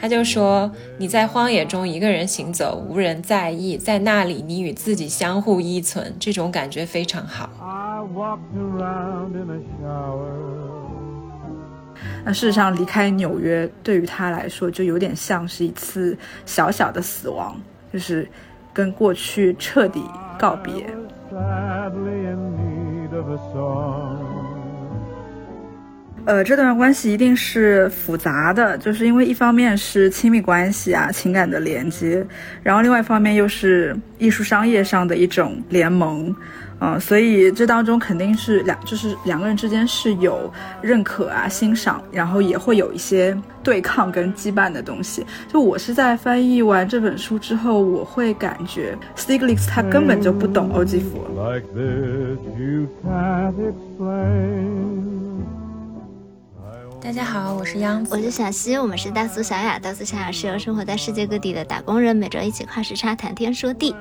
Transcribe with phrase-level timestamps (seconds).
[0.00, 7.48] 他就说：“你在荒野中一个人行走，无人在意，在那里你与自己相互依存，这种感觉非常好。”
[12.22, 17.56] 那事实上，离开纽约对于他来说，就有点像是一次小小的死亡，
[17.90, 18.28] 就是
[18.74, 20.02] 跟过去彻底
[20.38, 20.86] 告别。
[26.26, 32.26] 呃，这段关系一定是复杂的，就是因为一方面是亲密关系啊，情感的连接，
[32.62, 36.34] 然后另外一方面又是艺术商业上的一种联盟。
[36.80, 45.24] 嗯，所以这当中肯定是两，就是两个人之间是有认可啊、欣赏，然后也会有一些对抗跟羁绊的东西。
[45.48, 51.24] 就我是在翻译完这本书之后，我会感觉 Stiglitz 他根本就不懂欧基弗。
[57.04, 59.78] 大家好，我是央子，我是小溪，我们是大苏小雅。
[59.78, 63.94] 大苏小雅是由生活在世界各地的打工人每周一起跨时差谈天说地。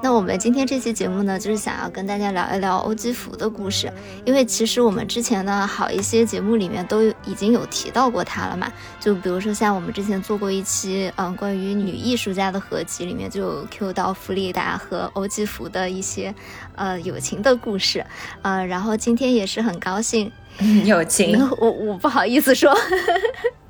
[0.00, 3.92] 那我们今天这期节目呢，就是想要跟大家聊一聊欧基福的故事，
[4.24, 16.32] 因为其实我们之前的好一些节目里面都已经有提到过他了嘛，就比如说像我们之前做过一期，嗯，关于女艺术家的合集，里面就有 Q 到弗里达和欧基福的一些，
[16.76, 18.06] 呃，友情的故事，
[18.42, 20.30] 呃，然后今天也是很高兴，
[20.84, 22.76] 友情， 我我不好意思说。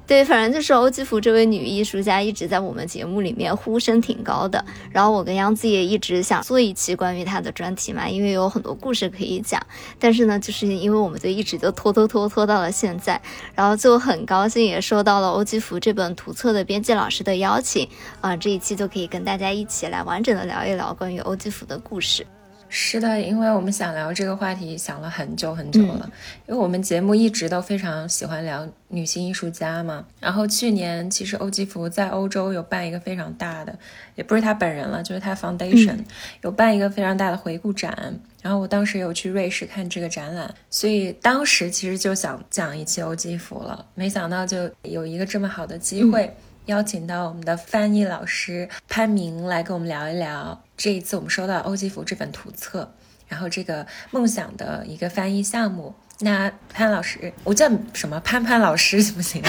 [0.06, 4.64] 对，反正就是欧基福这位女艺术家一直在我们节目里面呼声挺高的。
[4.90, 9.60] 然后我跟杨子也一直想做一期关于她的专题嘛，因为有很多故事可以讲。
[9.98, 13.20] 但是呢，就是因为我们就一直就拖拖拖拖到了现在，
[13.54, 17.86] 然后就很高兴也收到了欧基福这本图册的编辑老师的邀请，
[18.22, 22.24] 啊，这一期就可以跟大家一起来完整的聊一聊关于欧基福的故事。
[22.68, 26.10] 是的，因为我们想聊这个话题，想了很久很久了。
[26.46, 30.04] 因为我们节目一直都非常喜欢聊女性艺术家嘛。
[30.20, 33.78] 然后去年其实欧基福在欧洲有办一个非常大的，
[34.14, 35.98] 也不是他本人了，就是他 Foundation
[36.42, 38.18] 有办一个非常大的回顾展。
[38.40, 43.84] 然后我当时有去瑞士看这个展览，所以当时其实就想讲一期欧基福了。
[43.94, 46.32] 没想到就有一个这么好的机会。
[46.68, 52.92] 邀请到我们的翻译老师潘明来跟我们聊一聊这一次我们收到欧吉福这本图册，
[53.26, 55.94] 然后这个梦想的一个翻译项目。
[56.20, 59.42] 那潘老师，我叫什么潘潘老师行不行？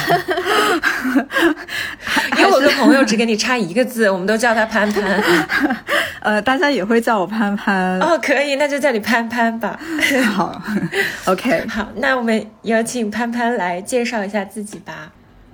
[2.37, 5.21] 因为我的朋友只给你差一个字，我们都叫他潘潘。
[6.21, 9.77] 呃，大家也会叫我潘潘哦，可以，那就叫你潘潘吧。
[10.31, 10.61] 好
[11.25, 15.11] ，OK，好，那我们有请潘潘来介绍一下自己吧。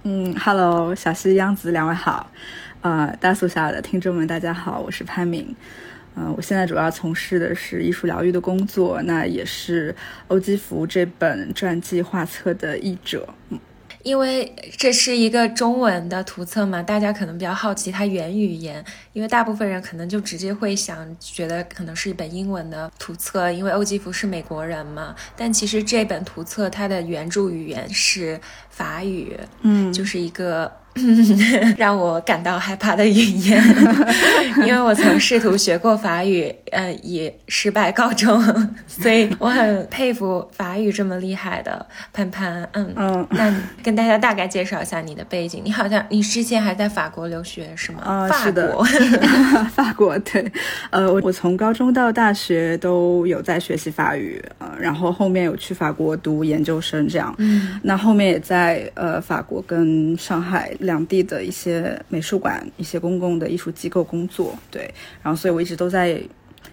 [0.08, 2.30] 嗯，Hello，小溪、央子两位好，
[2.82, 5.56] 啊，大苏小的听众们大家好，我是潘明，
[6.16, 9.96] 嗯，我现在主要从事的是艺术疗愈的工作，那也是
[10.28, 13.60] 欧基福这本传记画册的译者，嗯。
[14.06, 25.16] 因为这是一个中文的图册嘛，大家可能比较好奇它原语言，因为大部分人可能就直接会想觉得可能是一本英文的图册，因为欧吉福是美国人嘛。
[25.36, 28.40] 但其实这本图册它的原著语言是
[28.70, 30.72] 法语，嗯，就是一个。
[31.78, 33.62] 让我感到害怕的语言，
[34.66, 38.42] 因为我曾试图学过法语，呃，以失败告终，
[38.88, 42.68] 所以我很佩服法语这么厉害的潘潘。
[42.74, 45.62] 嗯嗯，那跟大家大概介绍一下你的背景。
[45.66, 48.00] 你好像你之前还在法国留学是吗？
[48.02, 48.84] 啊，法国，
[49.76, 50.50] 法国对。
[50.92, 57.36] 呃，我我从高中到大学都有在学习法语，呃，然后后面有去法国读研究生，这样。
[57.38, 60.72] 嗯，那后面也在呃法国跟上海。
[60.86, 64.92] 两地的一些美术馆、一些公共的艺术机构工作，对，
[65.22, 66.20] 然后所以我一直都在，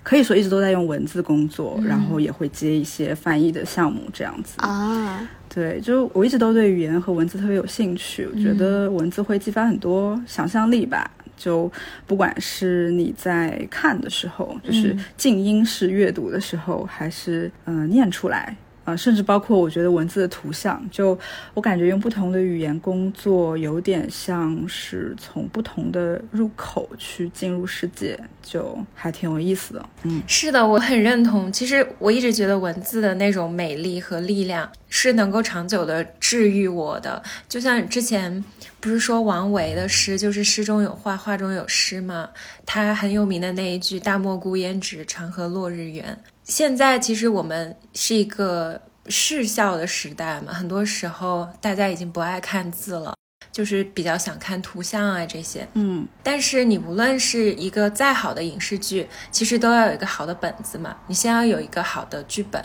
[0.03, 4.55] 可以说一直都在用文字工作，然后也会接一些翻译的项目，这样子。
[4.59, 11.71] 啊，对，就我一直都对语言和文字特别有兴趣，我觉得文字会激发很多想象力吧，就
[12.07, 18.57] 不管是你在看的时候，就是静音式阅读的时候，还是嗯念出来。
[18.85, 21.19] 啊，甚至包括我觉得文字的图像，就
[21.55, 29.89] 我感觉用不同的语言工作，有点像是从不同的入口去进入世界，就还挺有意思的。
[30.03, 31.53] 嗯，是的，我很认同。
[31.53, 37.23] 其实我一直觉得文字的那种美丽和力量是能够长久的治愈我的。
[37.49, 38.45] 就像之前
[38.81, 42.29] 不是说王维的诗就是诗中有画，画中有诗吗？
[42.67, 46.19] 他很有名的那一句“大漠孤烟直，长河落日圆”。
[46.45, 53.15] 现在其实我们是一个视效的时代嘛，很多时候大家已经不爱看字了，
[53.51, 55.67] 就是比较想看图像啊这些。
[55.75, 60.97] 嗯，但是你无论是一个再好的影视剧，其实都要有一个好的本子嘛。
[61.07, 62.63] 你先要有一个好的剧本、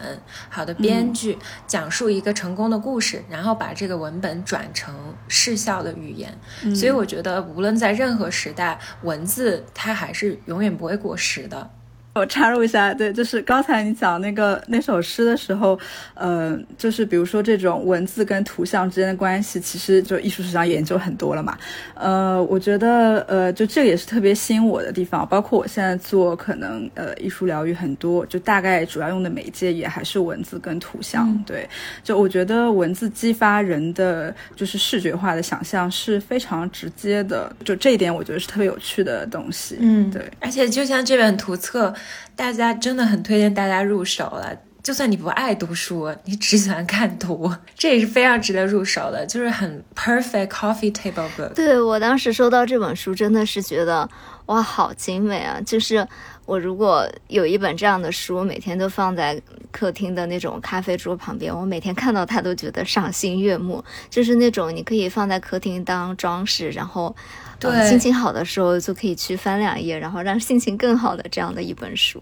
[0.50, 4.94] 好的编剧，讲述一个成功的故事，然后把这个文本转成
[5.27, 6.35] 视效的语言。
[6.75, 11.69] 所以我觉得，无论在任何时代，文字它还是永远不会过时的。
[12.18, 15.80] 我插入一下，对，就是刚才你讲那个那首诗的时候，
[16.16, 21.58] 呃，就是比如说这种文字跟图像之间的关系，其实就艺术史上研究很多了嘛。
[21.94, 25.28] 呃，我觉得，呃，就这个也是特别吸引我的地方。
[25.28, 31.31] 包括我现在做可能呃艺术疗愈很多，就大概主要用的媒介也还是文字跟图像。
[31.46, 31.70] 对，
[32.04, 39.78] 就我觉得文字激发人的就是视觉化的想象是非常直接的，就这一点我觉得是特别有趣的东西。
[39.80, 41.94] 嗯，对，而且就像这本图册。
[42.36, 51.54] 大家真的很推荐大家入手了，就算你不爱读书，你只喜欢看图，这也是非常值得入手的，就是很 perfect coffee table book。
[51.54, 54.09] 对我当时收到这本书，真的是觉得
[54.45, 55.59] 哇，好精美啊！
[55.65, 56.07] 就是
[56.48, 59.40] 我如果有一本这样的书，每天都放在
[59.70, 67.16] 客厅的那种咖啡桌旁边，我每天看到它都觉得赏心悦目，就是那种你可以放在客厅当装饰，然后。
[67.60, 72.22] 对，心情好的时候就可以去翻两页，然后让心情更好的这样的一本书。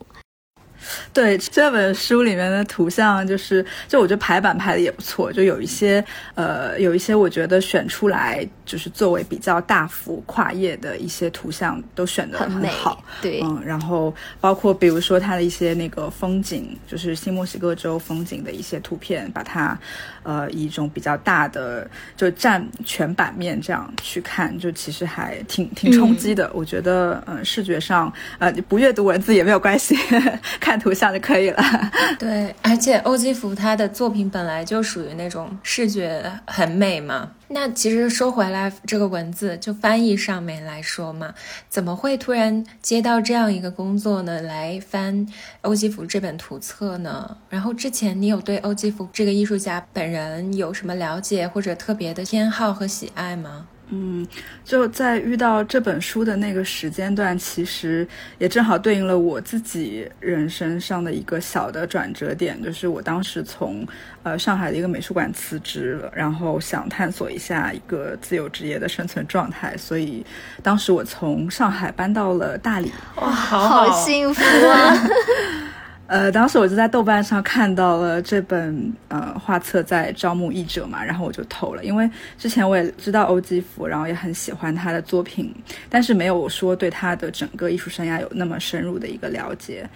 [1.11, 6.01] 对这本书里面的图像，就是就我觉得排版排的也不错，就有一些
[6.35, 19.77] 呃有一些我觉得选出来就是作为比较大幅跨页的一些图像都选的很好，对，嗯，然后包括比如说它的一些那个风景，就是新墨西哥州风景的一些图片，把它
[20.23, 26.49] 呃以一种比较大的就占全版面这样去看，就其实还挺挺冲击的。
[26.53, 29.95] 我觉得嗯视觉上呃不阅读文字也没有关系，
[30.59, 30.79] 看。
[30.85, 31.63] 图像就可以了。
[32.19, 37.31] 对，而且欧基福他的作品本来就属于那种视觉很美嘛。
[37.47, 41.35] 那其实说回来，这个文字就翻译上面来说嘛，
[41.69, 44.41] 怎么会突然接到这样一个工作呢？
[44.41, 45.27] 来翻
[45.61, 47.37] 欧基福这本图册呢？
[47.49, 53.67] 然后之前你有对欧基福这个艺术家本人有什么了解或者特别的偏好和喜爱吗？
[53.89, 54.25] 嗯，
[54.63, 58.07] 就在遇到这本书的那个时间段，其实
[58.39, 63.87] 也正好对应了我自己人生上的一个小的转折点，就是我当时从
[64.23, 70.25] 呃上海的一个美术馆辞职了，然后想探索一下一个自由职业的生存状态，所以
[70.63, 72.91] 当时我从上海搬到了大理。
[73.17, 74.97] 哇，好幸福啊！
[76.07, 81.83] 呃，当时我就在豆瓣上看到了这本呃画册在招募译者嘛，然后我就投了。
[81.83, 85.53] 因为之前我也知道欧基福，然后也很喜欢他的作品，
[85.89, 89.89] 但是没有说对他的整个艺术生涯有那么深入的一个了解。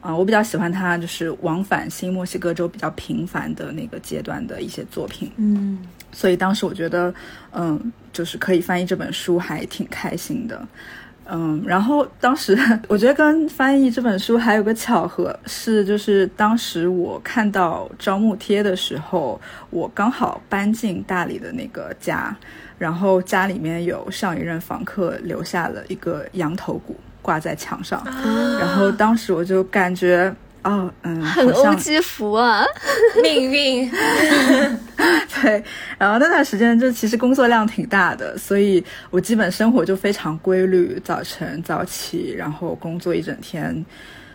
[0.00, 5.32] 啊，我比较喜欢他就是往返新墨西哥州比较频繁的那个阶段的一些作品。
[5.36, 5.80] 嗯，
[6.12, 7.12] 所以当时我觉得，
[7.50, 10.64] 嗯，就是可以翻译这本书还挺开心的。
[11.28, 12.56] 嗯，然后当时
[12.88, 19.40] 我觉得跟翻译这本书还有个巧合是，就是当时我看到招募贴的时候，
[19.70, 22.36] 我刚好搬进大理的那个家，
[22.78, 28.02] 然后家里面有上一任房客留下了一个羊头骨挂在墙上，
[28.60, 30.34] 然后当时我就感觉。
[30.62, 32.64] 哦，嗯，很欧基福啊，
[33.22, 33.88] 命运。
[35.42, 35.62] 对，
[35.98, 43.84] 然后那段时间就其实工作量挺大的，所以我基本生活就非常规律，早晨早起，然后工作一整天。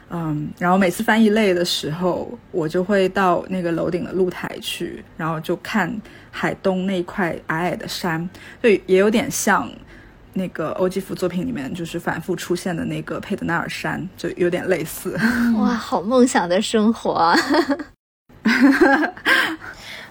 [0.09, 5.91] 嗯，然后每次翻译累的时候，我就会到那个楼顶的露台去，然后就看
[6.29, 8.29] 海东那块矮矮的山，
[8.61, 9.69] 对也有点像。
[10.33, 15.11] 那个欧基福作品里面就是反复出现的那个佩德纳尔山，就有点类似。
[15.57, 17.37] 哇，好梦想的生活啊！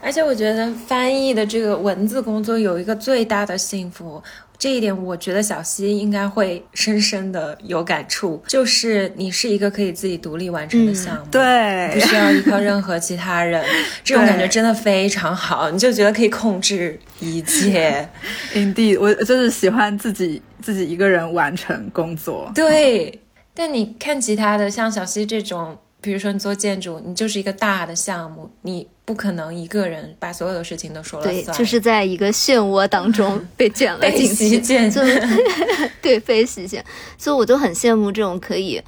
[0.02, 4.22] 而且我觉得翻译的这个文字工作有一个最大的幸福。
[4.58, 13.64] 这一点，我觉得小溪应该会深深的有感触，就是你是一个可以自己独立完成的项目，对，不需要依靠任何其他人，
[14.04, 18.06] 这种感觉真的非常好，你就觉得可以控制一切。
[18.52, 22.52] Indeed，我就是喜欢自己自己一个人完成工作。
[22.54, 23.18] 对，
[23.54, 25.78] 但你看其他的，像小溪这种。
[26.00, 31.44] 比如说你做建筑，你就是一个大的项目，你不可能一个人把所有的事情都说了算。
[31.44, 34.58] 对，就是在一个漩涡当中 被卷了进去。
[36.00, 36.84] 对，被洗剪。
[37.18, 38.82] 所以我就很羡慕这种可以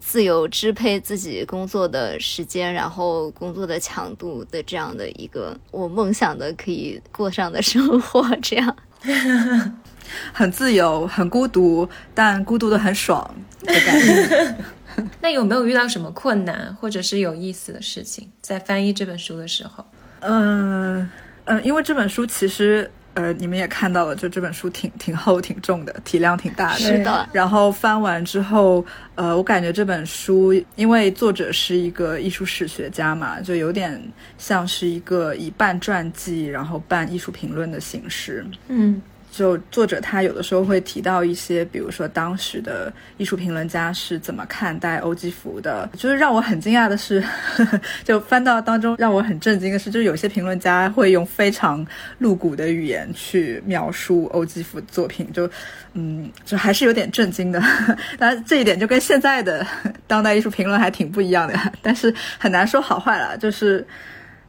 [0.00, 8.24] 自由支配自己工作的时间，然后工作的强度的这样的一个我梦想的可以过上的生活。
[8.42, 8.76] 这样，
[10.32, 14.56] 很自由，很孤独，但孤独的很爽的感觉。
[15.20, 19.84] 那有没有遇到什么困难，或者是有意思的事情，在翻译这本书的时候？
[20.20, 21.08] 嗯
[21.44, 26.78] 嗯，因为这本书其实呃，你们也看到了，就这本书挺挺厚、挺重的，体量挺大的。
[26.78, 27.28] 是的。
[27.32, 28.84] 然后翻完之后，
[29.14, 34.02] 呃，我感觉这本书，因为作者是一个艺术史学家嘛，就有点
[34.38, 38.44] 像是一个以半传记，然后半艺术评论的形式。
[38.68, 39.00] 嗯。
[39.36, 45.90] 就作者他有的时候会提到一些，比如说当时的艺术评论家是怎么看待欧基福的。
[45.98, 47.22] 就是让我很惊讶的是，
[48.04, 51.84] 就翻到当中让我很震惊的是，就是有些评论家会用非常
[52.18, 55.50] 露骨的语言去描述欧基福作品，就
[55.94, 57.60] 嗯，就还是有点震惊的。
[58.16, 59.66] 当然这一点就跟现在的
[60.06, 63.84] 当代艺术评论还挺不一样的，但是很难说好坏了，就是。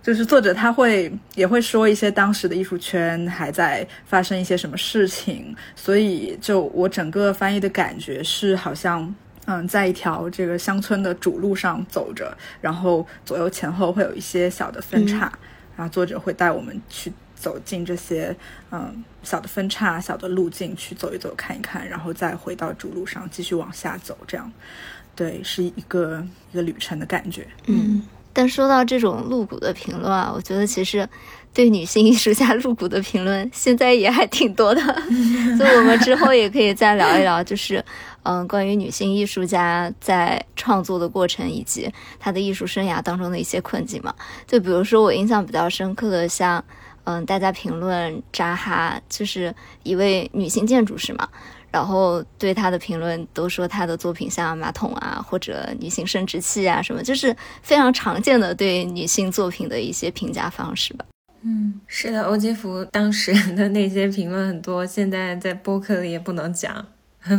[0.05, 15.21] 就是作者他会也会说一些当时的艺术圈还在发生一些什么事情，所以就我整个翻译的感觉是好像嗯在一条这个乡村的主路上走着，然后左右前后会有一些小的分叉，
[15.75, 18.35] 然后作者会带我们去走进这些
[18.69, 24.53] 嗯小的分叉、小的路径去走一走、看一看，然后再回到主路上继续往下走，这样。
[25.15, 28.03] 对是一个一个旅程的感觉，嗯。
[28.35, 31.07] 但说到这种露骨的评论啊，我觉得其实
[31.53, 34.81] 对女性艺术家露骨的评论现在也还挺多的，
[35.57, 37.83] 所以我们之后也可以再聊一聊，就是
[38.23, 41.89] 嗯，关于女性艺术家在创作的过程以及
[42.19, 44.13] 她的艺术生涯当中的一些困境嘛。
[44.45, 46.61] 就比如说我印象比较深刻的，像
[47.05, 51.29] 嗯，大家评论扎哈，就是一位女性建筑师嘛。
[51.75, 61.03] 然后对他的评论都说他的作品像马桶啊，或者女性生殖器啊什么，就是非常常见的对女性作品的一些评价方式吧。
[61.41, 66.87] 嗯，是的，欧基福当时 的那些评论很多，现在在播客里也不能讲，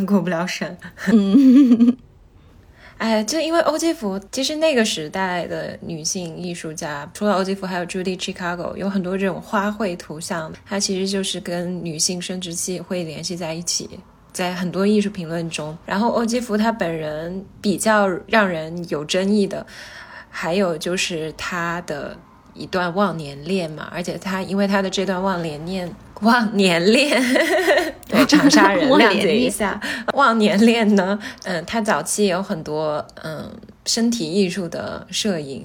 [0.06, 0.76] 过不了审。
[1.10, 1.96] 嗯，
[2.98, 13.98] 哎，就因为欧基福，其实那个时代的女性艺术家，除了欧基福，还有 Judy Chicago，有很多这种花卉图像，它其实就是跟女性生殖器会联系在一起。
[14.36, 19.66] 在很多艺术评论中，然后欧基福他本人比较让人有争议的，
[20.28, 22.14] 还有就是他的
[22.52, 25.90] 一段忘年恋嘛，而且他因为他的这段忘年恋，
[26.20, 27.18] 忘年恋，
[28.06, 29.80] 对长沙人 谅解一下，
[30.12, 33.50] 忘年恋呢，嗯，他早期有很多嗯
[33.86, 35.64] 身体艺术的摄影，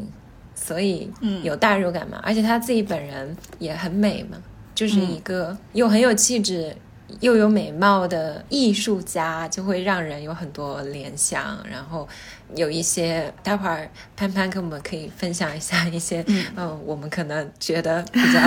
[0.56, 1.44] 所以嗯。
[1.44, 4.38] 有代入感嘛，而且他自己本人也很美嘛，
[4.74, 6.74] 就是一个又很有气质。
[7.20, 12.08] 又有美貌的艺术家，就会让人有很多联想，然后
[12.56, 16.24] 有一些，待会儿潘潘跟我们可以分享一下一些，
[16.56, 18.40] 嗯，我们可能觉得比较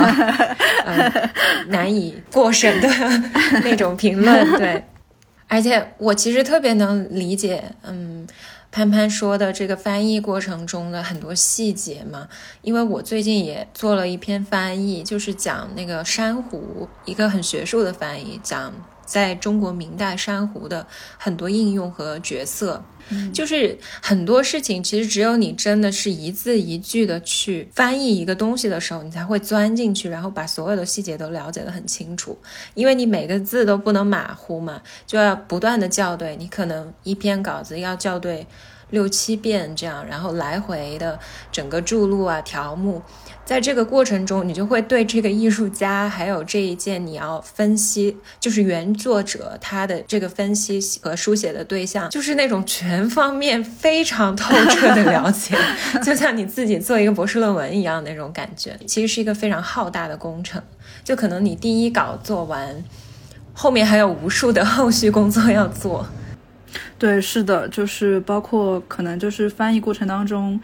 [0.85, 1.29] 呃
[1.69, 2.89] 难以过审的
[3.63, 4.83] 那种评论，对，
[5.47, 8.27] 而且我其实特别能理解，嗯。
[8.75, 12.27] 潘潘说的这个翻译过程中的很多细节嘛，
[12.61, 18.73] 因为我最近也做了一篇翻译，就是讲那个珊瑚，一个很学术的翻译，讲
[19.05, 20.85] 在中国明代珊瑚的
[21.17, 22.83] 很多应用和角色。
[23.31, 32.35] 就是很多事情，其实只有你真的是一字一句的去翻译一个东西的时候，你才会钻进去，然后把所有的细节都了解得很清楚。
[32.73, 36.35] 因为你每个字都不能马虎嘛，就要不断的校对。
[36.35, 38.47] 你可能一篇稿子要校对
[38.95, 41.19] 六七遍这样，然后来回的
[41.51, 43.03] 整个注录啊、条目。
[43.45, 55.55] 在这个过程中，你就会对这个艺术家，还有这一件你要分析，就是原作者他的这个分析和书写的对象，就是那种全方面非常透彻的了解，
[56.01, 58.75] 就像你自己做一个博士论文一样那种感觉。
[58.87, 60.59] 其实是一个非常浩大的工程，
[61.03, 62.83] 就可能你第一稿做完，
[63.53, 66.07] 后面还有无数的后续工作要做。
[66.97, 70.59] 对，是的，就是包括可能就是翻译过程当中。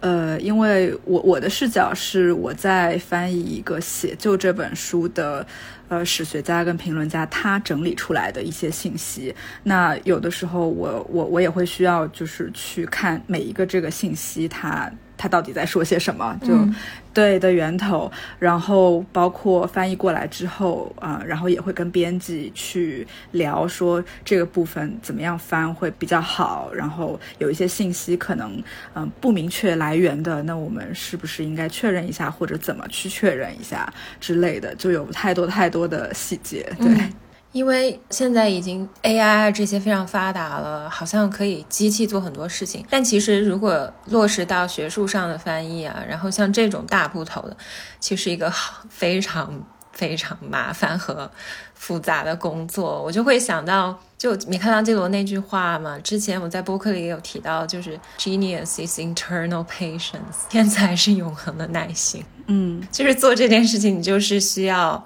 [0.00, 5.44] 呃，因为我我的视角是我在翻译一个写就这本书的，
[5.88, 9.34] 呃，史学家跟评论家他整理出来的一些信息。
[9.62, 14.92] 那有的时候我我我也会需要就是去看每一个这个信息它。
[15.16, 16.38] 他到底在说些什么？
[16.42, 16.54] 就
[17.14, 26.70] 对的源头，然后包括翻译过来之后啊，然后也会跟编辑去聊，说这个部分怎么样翻会比较好。
[26.74, 28.62] 然后有一些信息可能
[28.94, 34.74] 嗯不明确来源的，那我们是不是应该确认一下，或者怎么去确认一下之类的？
[34.74, 36.94] 就有太多太多的细节，对。
[37.56, 42.84] 因为现在已经 AI 这些非常发达了，好像可以机器做很多事情。
[42.90, 47.56] 但其实如果落实到学术上的翻译啊，然后像这种大部头的，
[47.98, 48.52] 其实一个
[48.90, 49.50] 非常
[49.90, 51.30] 非常麻烦和
[51.72, 53.02] 复杂的工作。
[53.02, 62.22] 我就会想到，就米开朗基罗那句话嘛，之前我在播客里也有提到，就是 Genius is internal patience，天才是永恒的耐心。
[62.48, 65.02] 嗯，就是做这件事情，你就是需要。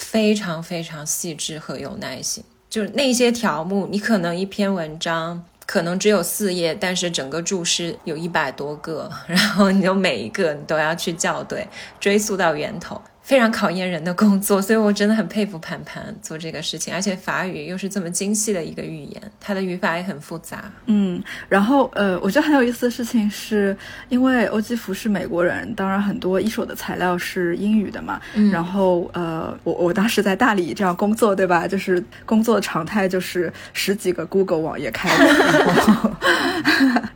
[0.00, 2.42] 非常非常细致和有耐心。
[2.68, 11.68] 就是那些条目，你可能一篇文章可能只有四页，但是整个注释有一百多个，然后你就每一个你都要去校对，
[12.00, 13.00] 追溯到源头。
[13.30, 20.64] 非常考验人的工作，所以我真的很佩服盘盘做这个事情，而且法语又是这么精细的一个语言，它的语法也很复杂。
[20.86, 23.76] 嗯，然后呃，我觉得很有意思的事情是，
[24.08, 28.20] 因为欧基福是美国人，当然很多一手的材料是英语的嘛。
[28.34, 28.50] 嗯。
[28.50, 31.68] 然后呃，我我当时在大理这样工作，对吧？
[31.68, 35.24] 就是工作的常态就是十几个 Google 网页开着，
[35.70, 36.10] 然 后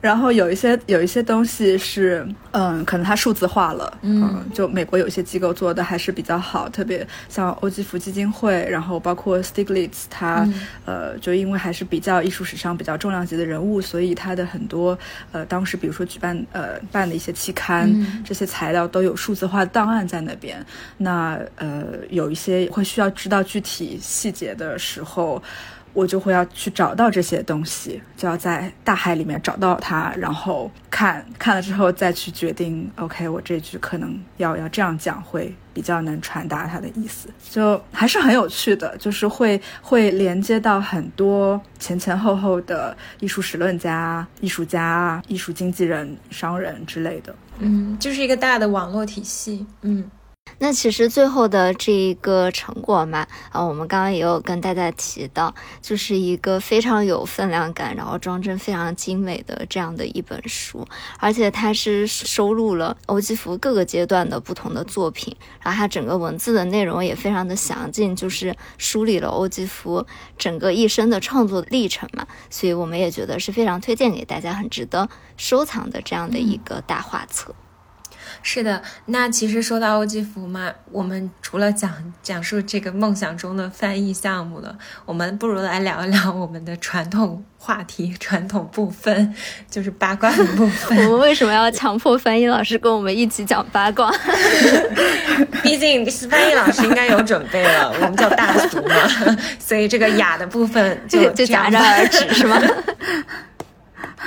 [0.00, 3.98] 然后有一些有一些东西是嗯，可能它数字化了。
[4.02, 4.48] 嗯。
[4.54, 6.03] 就美国有一些机构做的还是。
[6.04, 10.46] 是比较好，特别像欧基福基金会，然后包括 Stiglitz，他
[10.84, 14.98] 呃，就因为还是比较艺术史上比较重量级的人物，所以他的很多
[15.32, 17.90] 呃，当时比如说举办呃办的一些期刊，
[18.22, 20.64] 这些材料都有数字化档案在那边。
[20.98, 25.42] 那呃，有一些会需要知道具体细节的时候。
[25.94, 32.90] 我就会要去找到这些东西，就要在大海里面找到它，然后看看了之后再去决定。
[32.96, 37.28] OK，我这句可能要要这样讲，会比较能传达它的意思。
[37.48, 47.34] 就还是很有趣的，就是会会连接到很多前前后后的艺术史论家、艺术家、艺术经纪人、商人之类的。
[47.60, 49.64] 嗯，就是一个大的网络体系。
[49.82, 50.10] 嗯。
[50.58, 60.86] 那其实最后的这一个成果嘛，啊，我们刚刚也有跟大家提到，就是一个非常有分量感，然后装帧非常精美的这样的一本书，
[61.18, 70.06] 而且它是收录了欧基福各个阶段的不同的作品，然后它整个文字的内容也非常的详尽，就是梳理了欧基福
[70.38, 77.54] 整个一生的创作历程嘛，所以我们也觉得是非常推荐给大家，很值得收藏的这样的一个大画册。
[78.46, 81.90] 是的，那其实说到欧基福嘛，我们除了讲
[82.22, 89.34] 讲述这个梦想中的翻译项目了，我们不如来聊一聊我们的传统话题、传统部分，
[89.70, 90.96] 就是八卦的部分。
[91.08, 94.12] 我们为什么要强迫翻译老师跟我们一起讲八卦？
[95.64, 102.60] 毕竟翻译老师应该有准备了，我们叫大俗嘛， 所以这个雅的部分就就戛然而止，是吗？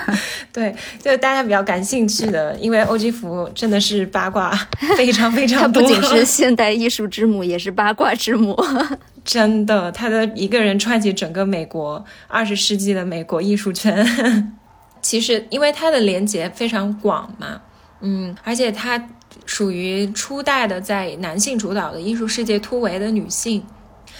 [0.53, 4.51] 对，就大家比较感兴趣的，因为欧基福真的是八卦
[4.95, 8.55] 非常非常多，他不仅是现代艺术之母，也是八卦之母。
[9.23, 14.05] 真的，他的一个人串起整个美国二十世纪的美国艺术圈。
[15.01, 17.61] 其实，因为他的连接非常广嘛，
[18.01, 19.01] 嗯，而且他
[19.45, 23.63] 属于初代的在男性主导的艺术世界突围的女性。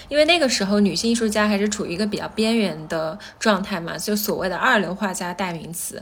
[0.10, 6.02] 因为那个时候女性艺术家还是处于一个比较边缘的状态嘛，就所谓的二流画家代名词，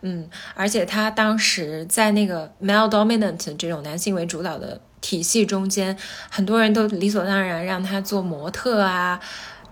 [0.00, 5.96] 嗯，而且她当时在那个 male dominant 这种男性为主导的体系中间，
[6.30, 9.20] 很多人都理所当然让她做模特啊，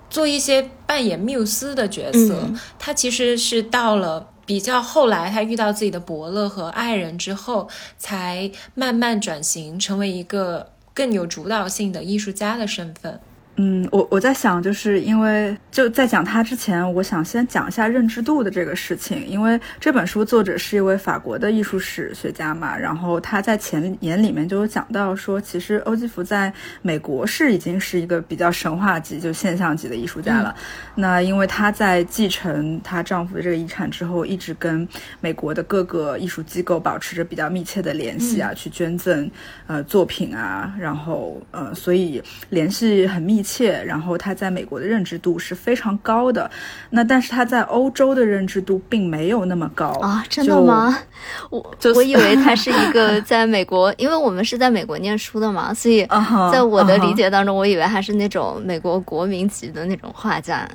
[0.08, 2.50] 做一些扮演缪斯的角色。
[2.78, 13.20] 她其实是到了比较后来，她遇到自己的伯乐和爱人之后，才慢慢转型成为一个更有主导性的艺术家的身份。
[13.62, 19.28] 嗯，我我在想，就是因为就在讲他之前，我想先讲一下认知度的这个事情。
[19.28, 30.54] 因为这本书作者是一位法国的艺术史学家嘛，然后他在前言里面就有讲到说，其实欧基福在美国是已经是一个比较神话级、就现象级的艺术家了。
[30.94, 34.88] 那因为她在继承她丈夫的这个遗产之后，一直跟
[35.20, 39.30] 美国的各个艺术机构保持着比较密切的联系啊，去捐赠
[39.66, 43.49] 呃作品啊，然后呃，所以联系很密切。
[43.50, 46.48] 切，然后他在美国的认知度是非常高的，
[46.90, 50.24] 那但是他在欧洲的认知度并没有那么高啊？
[50.28, 50.96] 真的吗？
[51.50, 56.06] 我我以为 他是一个在美国，因为我们是在美国念书的嘛，所以
[56.52, 60.68] 在我的理解当中，我以为他是那种美国国民级的那种画家。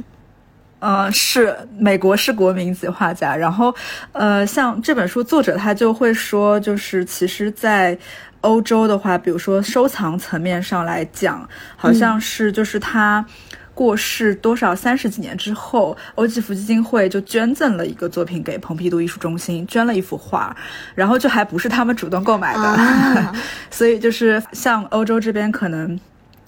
[0.80, 3.74] 嗯，是美国是国民级画家，然后
[4.12, 7.98] 呃，像这本书作者他就会说，就是其实，在。
[8.46, 13.26] 欧洲的话，比如说收藏层面上来讲，好像是就是他
[13.74, 20.56] 过世多少三十几年之后，欧济福基金会就捐赠了一个作品给蓬皮杜艺术中心，捐了一幅画，
[20.94, 23.34] 然后就还不是他们主动购买的，
[23.72, 26.00] 所以就是像欧洲这边可能。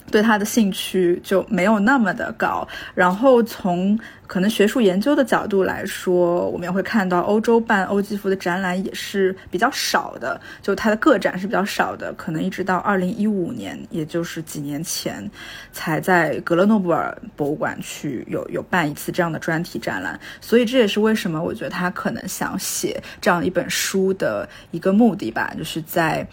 [0.10, 15.30] 对他的兴趣就没有那么的高，然后从可能学术研究的角度来说，我们也会看到欧洲办欧基福的展览也是比较少的，就它的个展是比较少的，可能一直到二零一五年，也就是几年前，
[15.72, 26.28] 才在格勒诺布尔博物馆去有有办一次这样的专题展览，所以这也是为什么我觉得他可能想写这样一本书的一个目的吧，就是在。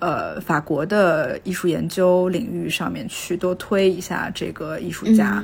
[0.00, 5.42] 呃法国的艺术研究领域上面去多推一下这个艺术家。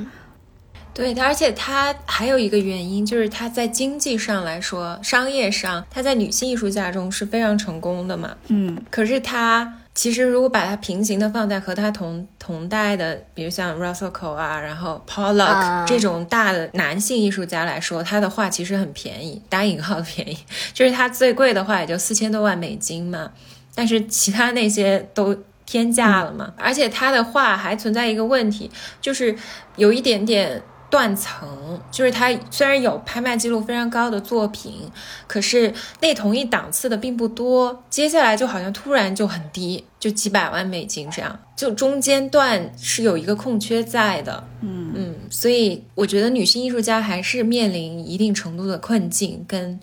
[0.93, 8.35] 对，而且他还有一个原因，就是他在经济上来说，商业上，他在女性艺术家中是非常成功的嘛。
[8.47, 20.35] 嗯，可是他其实如果把它平行的放在和他同同代的，比如像 Rothko 啊，然后 Pollock 这种大的男性艺术家来说，他的画其实很便宜，打引号的便宜，
[20.73, 23.31] 就是他最贵的话也就四千多万美金嘛。
[23.77, 26.51] 但是其他那些都天价了嘛。
[26.57, 29.37] 而且他的画还存在一个问题，就是
[29.75, 30.61] 有一点点。
[30.89, 31.45] 断层
[31.91, 34.89] 就是他虽然有拍卖记录非常高的作品，
[35.27, 37.83] 可是那同一档次的并不多。
[37.89, 44.41] 接下来就好像突然就很低，就几百万美金这样，就中间段是有一个空缺在的。
[44.61, 49.77] 嗯嗯，所以我觉得女性艺术家还是面临一定程度的困境，跟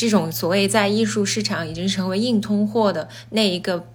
[0.00, 3.86] 这种所谓在艺术市场已经成为硬通货的那一个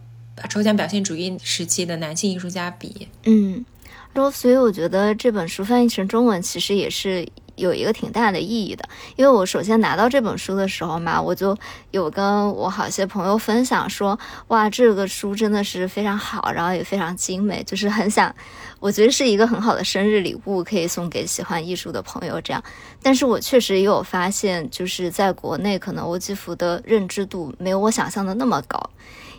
[0.47, 3.07] 抽象表现主义时期的男性艺术家比。
[3.23, 3.65] 嗯。
[4.13, 11.57] 然后所以我觉得这本书翻译成中文其实也是有一个挺大的意义的，因为我首先拿到这本书的时候嘛，我就
[11.91, 18.33] 有跟我好些朋友分享说，哇，这个书真的是非常好，然后也非常精美，就是很想，
[18.79, 22.63] 我觉得是一个很好的生日礼物，可以送给喜欢艺术的朋友这样。
[23.01, 28.89] 但是我确实也有发现，就是在国内可能欧基福的认知度没有我想象的那么高。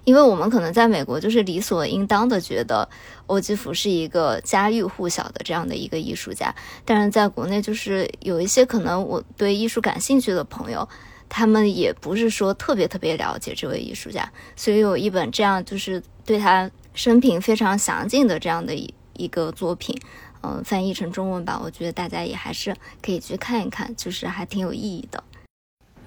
[0.06, 2.88] 因为我们可能在美国就是理所应当的觉得
[3.26, 10.88] 欧基福是一个家喻户晓的这样的一个艺术家，但是在国内就是有一些可能我对艺术感兴趣的朋友，
[11.28, 20.00] 他们也不是说特别特别了解这位艺术家，所以有一本这样就是对他生平非常详尽的这样的一一个作品，
[20.44, 25.24] 嗯，翻译成中文版，我觉得大家也还是可以去看一看，就是还挺有意义的。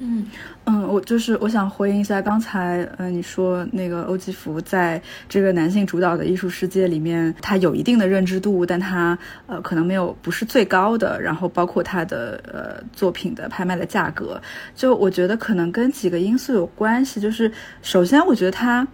[0.02, 0.26] 嗯
[0.64, 14.42] 嗯，我就是我想回应一下刚才，嗯，你说那个欧基福在这个男性主导的艺术世界里面，他有一定的认知度，但他呃可能没有不是最高的，然后包括他的呃作品的拍卖的价格，
[14.74, 18.88] 就我觉得可能跟几个因素有关系，就是首先我觉得他，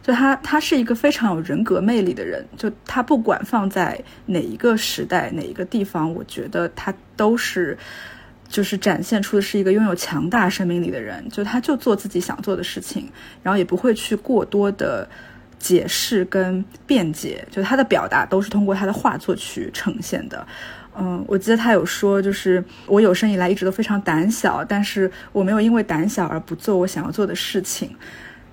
[0.00, 7.76] 就他他是一个非常有人格魅力的人，就他不管放在哪一个时代哪一个地方，我觉得他都是。
[8.48, 13.10] 就是展现出的是一个拥有强大生命力的人，就他就做自己想做的事情，
[13.42, 15.08] 然后也不会去过多的
[15.58, 20.46] 解释跟辩解，就他的表达都是通过他的画作去呈现的。
[20.96, 27.94] 嗯，我记得他有说，就是我有生以来一直都非常胆小，但是我没有因为胆小而不做我想要做的事情。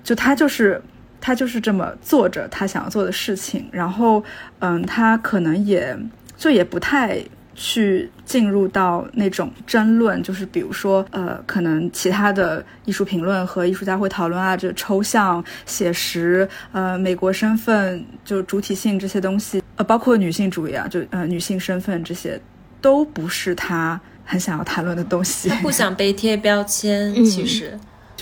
[0.03, 0.81] 就他就是
[1.21, 4.23] 他就是这么做着他想要做的事情，然后
[4.59, 5.97] 嗯，他可能也
[6.35, 7.23] 就也不太。
[7.55, 22.39] 去进入到那种争论，就是比如说，呃，可能其他的艺术评论和艺术家会讨论啊，这抽象、写实，呃，美国身份，就主体性这些东西，呃，包括女性主义啊，就呃，女性身份这些，
[22.81, 25.49] 都不是他很想要谈论的东西。
[25.49, 27.79] 他不想被贴标签，其实，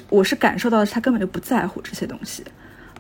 [0.10, 2.44] 我是感受到的是他根本就不在乎这些东西。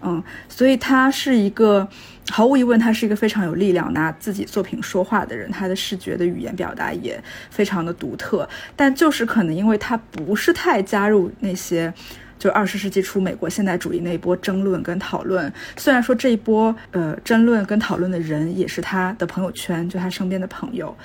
[0.03, 1.87] 嗯，所以他是一个，
[2.29, 5.51] 毫无疑问，他是一个非常有力量、拿自己作品说话的人。
[5.51, 11.91] 他的视觉的语言表达也非常的独特，但就是可能因为他不是太加入那些，
[12.37, 15.51] 就二十世纪初美国现代主义那一波争论跟讨论。
[15.75, 20.95] 虽然说这一波呃争论跟讨论的人也是他的朋友圈，就他身边的朋友，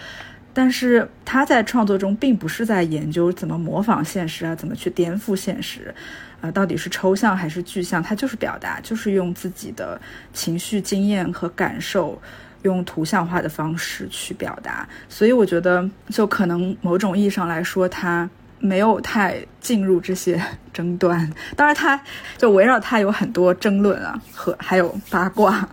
[0.53, 5.93] 但是他在创作中并不是在研究怎么模仿现实啊，怎么去颠覆现实。
[6.41, 8.03] 啊，到底是抽象还是具象？
[8.03, 10.01] 它就是表达，就是用自己的
[10.33, 12.21] 情绪、经验和感受，
[12.63, 14.89] 用图像化的方式去表达。
[15.09, 21.33] 所以我觉得，就可能某种意义上来说，它没有太进入这些 争端。
[21.57, 22.01] 当然，他
[22.37, 25.69] 就围绕他有很多争论啊，和还有八卦。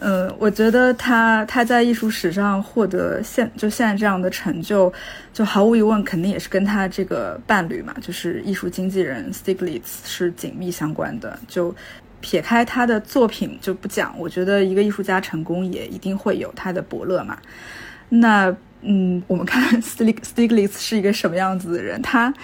[0.00, 4.92] 嗯，我觉得他他在艺术史上获得现就现在这样的成就，
[5.32, 11.38] 就毫无疑问肯定也是跟他这个伴侣嘛，就是艺术经纪人 Stiglitz 是紧密相关的。
[11.48, 11.74] 就
[12.20, 17.38] 撇开他的作品就不讲，我觉得一个艺术家成功也一定会有他的伯乐嘛。
[18.08, 22.34] 那嗯，我们看 Stig Stiglitz 是一个什么样子的人，他。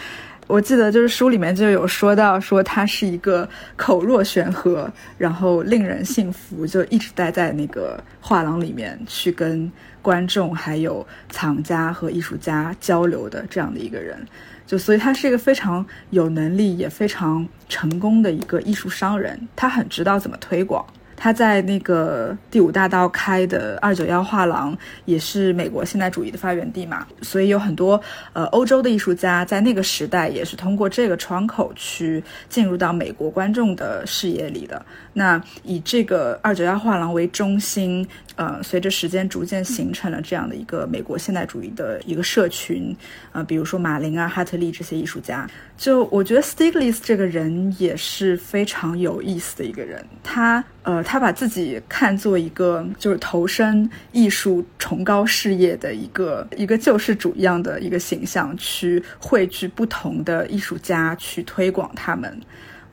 [0.50, 9.70] 我记得就是书里面就有说到，说他是一个口若悬河，然后令人信服，就一直待在那个画廊里面去跟
[10.02, 14.18] 观众、还有藏家和艺术家交流的这样的一个人。
[14.66, 20.84] 就所以他是一个非常有能力也非常成功的一个艺术商人，他很知道怎么推广。
[21.22, 28.00] 他在那个第五大道开的二九幺画廊也是美国现代主义的发源地嘛，所以有很多
[28.32, 34.82] 呃欧洲的艺术家在那个时代也是通过这个窗口去进入到美国观众的视野里的。
[35.12, 38.08] 那以这个二九幺画廊为中心。
[38.36, 42.96] 呃，随着时间逐渐形成了这样的一个美国现代主义的一个社群，
[43.32, 50.02] 呃，比如说马林啊、哈特利这些艺术家，就我觉得 Stiglitz 这个人也是非常有意思的一个人。
[50.22, 62.40] 他呃，他把自己看作一个就是投身艺术崇高事业的一个一个救世主一样的一个形象，去汇聚不同的艺术家，去推广他们。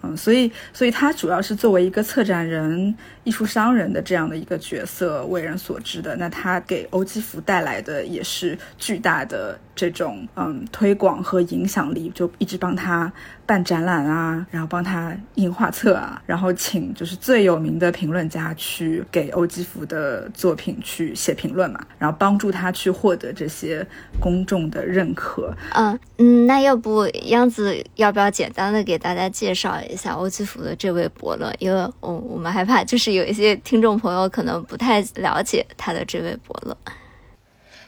[0.03, 2.95] 嗯，所以，所以他主要是作为一个策展人。
[3.27, 13.11] 艺术商人的这样的一个角色为人所知的，那他给欧基福带来的也是巨大的这种嗯推广和影响力，就一直帮他
[13.45, 23.85] 办展览啊，然后帮他印画册啊，然后请就是最有名的评论家去给欧基福的作品去写评论嘛，然后帮助他去获得这些
[24.21, 25.53] 公众的认可。
[25.73, 31.53] 嗯嗯，那要不央子要不要简单的给大家介绍一下欧基福的这位伯乐？
[31.59, 33.16] 因为我我们害怕就是。
[33.17, 36.77] 有一些听众朋友可能不太了解他的这位伯乐，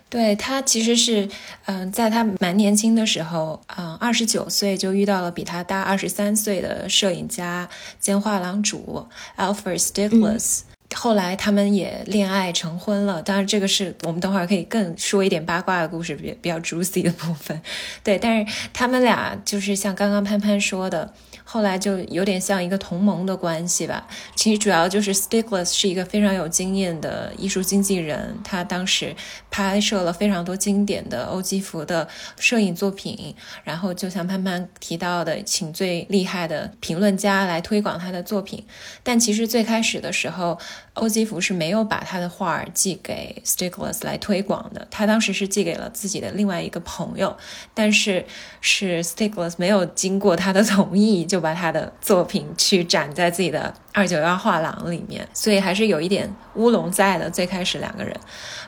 [0.10, 1.30] 对他其实是，
[1.66, 10.62] 嗯，在他蛮年轻的时候，嗯，二十九岁就遇到了比他大二十三岁的摄影家兼画廊主 Alfred Stiglitz，
[10.96, 13.22] 后来他们也恋爱成婚了。
[13.22, 17.62] 当然，这个是我们等会儿可以更说一点八卦的故事，比比较 juicy 的部分。
[18.04, 21.14] 对，但是他们俩就是像刚刚潘潘说的。
[21.52, 24.06] 后来就有点像一个同盟的关系吧。
[24.36, 29.16] 其实主要就是 Stiglitz 是一个非常有经验的艺术经纪人，他当时
[29.50, 32.08] 拍摄了非常多经典的欧基福的
[32.38, 33.34] 摄影作品，
[33.64, 38.64] 然后就像潘潘提到的，请最厉害的评论家来推广他的作品。
[39.02, 40.60] 但其实最开始的时候，
[41.00, 47.36] 欧基福是没有把他的画寄给 Stickles 来推广的，他当时是寄给了自己的另外一个朋友，
[47.74, 48.24] 但是
[48.62, 51.40] 是 Stickles 没有经过他的同意就。
[51.40, 57.30] 把他的作品去展在自己的二九幺画廊里面，所以还是有一点乌龙在的。
[57.30, 58.18] 最开始两个人，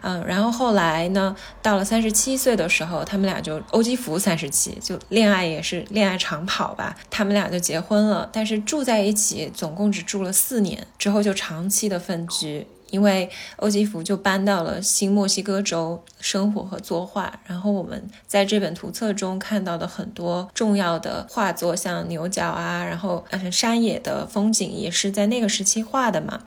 [0.02, 12.67] 嗯，然后后来呢，到了三十七岁的时候，他们俩就欧基福三十七，就恋爱也是恋爱长跑吧，他们俩就结婚了，但是住在一起总共只住了四年，之后就长期的分居。
[12.91, 26.41] 因为欧吉福就搬到了新墨西哥州生活和作画，然后我们在这本图册中看到的很多重要的画作，像牛角啊，然后嗯山野的风景也是在那个时期画的嘛，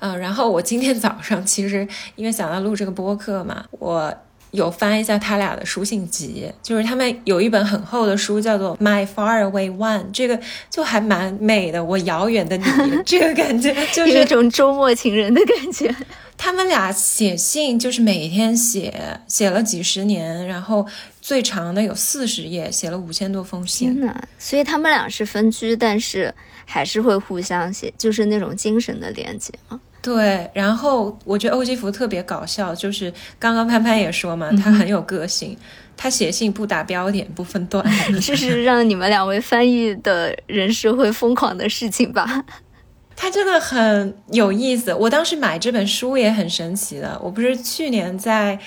[0.00, 1.86] 嗯，然后我今天早上其实
[2.16, 4.12] 因为想要录这个播客嘛，我。
[4.52, 11.82] 有翻一下他俩的书信集，就是他们有一本很厚的书，叫做《My Faraway One》，这个就还蛮美的。
[11.82, 12.64] 我遥远的你，
[13.06, 15.94] 这个感觉就是一种周末情人的感觉。
[16.36, 20.86] 他们俩写信就是每天写，写了几十年，然后
[21.20, 23.94] 最长的有四十页，写了五千多封信。
[23.94, 26.34] 天呐，所以他们俩是分居，但是
[26.64, 29.78] 还是会互相写，就是那种精神的连接啊。
[30.02, 35.56] 对，然后我觉得欧基福特别搞笑，就是刚刚潘潘也说嘛，他很有个性，
[35.96, 37.84] 他写信不打标点，不分段，
[38.22, 42.44] 这是让你们两位翻译的人士会疯狂的事情吧？
[43.14, 48.58] 他真的很有意思，我当时买这本书也很神奇的，我不是去年在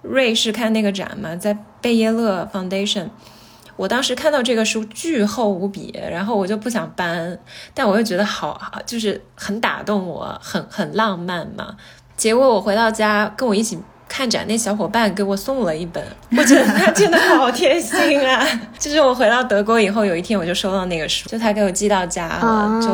[0.00, 3.08] 瑞士看那个展嘛，在贝耶勒 Foundation。
[3.78, 7.38] 我当时看到这个书巨厚无比，然后我就不想搬，
[7.72, 11.76] 但我又觉得好，就是很打动我，很很浪漫嘛。
[12.16, 16.04] 结果我回到家跟我一起看展那小伙伴给我送了一本，
[16.36, 18.44] 我觉得他真的好贴心啊！
[18.76, 22.88] 就是我回到德国以后，有一天我就收到那个书，就他给我寄到家了，就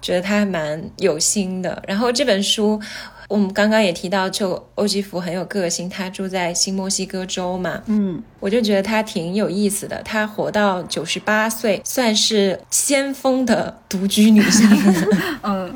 [0.00, 1.82] 觉得他还蛮有心的。
[1.88, 2.80] 然后这本书。
[3.28, 10.02] 我们刚刚也提到，就欧吉福很有个性，他住在新墨西哥州嘛，嗯，我就觉得他挺有意思的。
[10.02, 14.66] 他活到九十八岁，算是先锋的独居女性。
[15.44, 15.70] 嗯，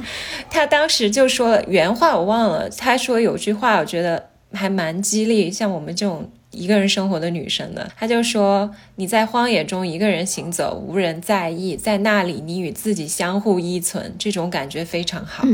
[0.48, 7.90] 他当时就说原话我忘了，他说有句话我觉得还蛮激励像我们这种一个人生活的女生的。
[7.98, 15.44] 她就说你在荒野中一个人行走，无人在意，在那里你与自己相互依存，这种感觉非常好。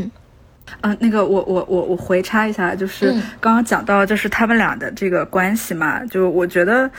[0.81, 6.91] 啊，那个我我我我回插一下，就是刚刚讲到就是他们俩的这个关系嘛，就我觉得，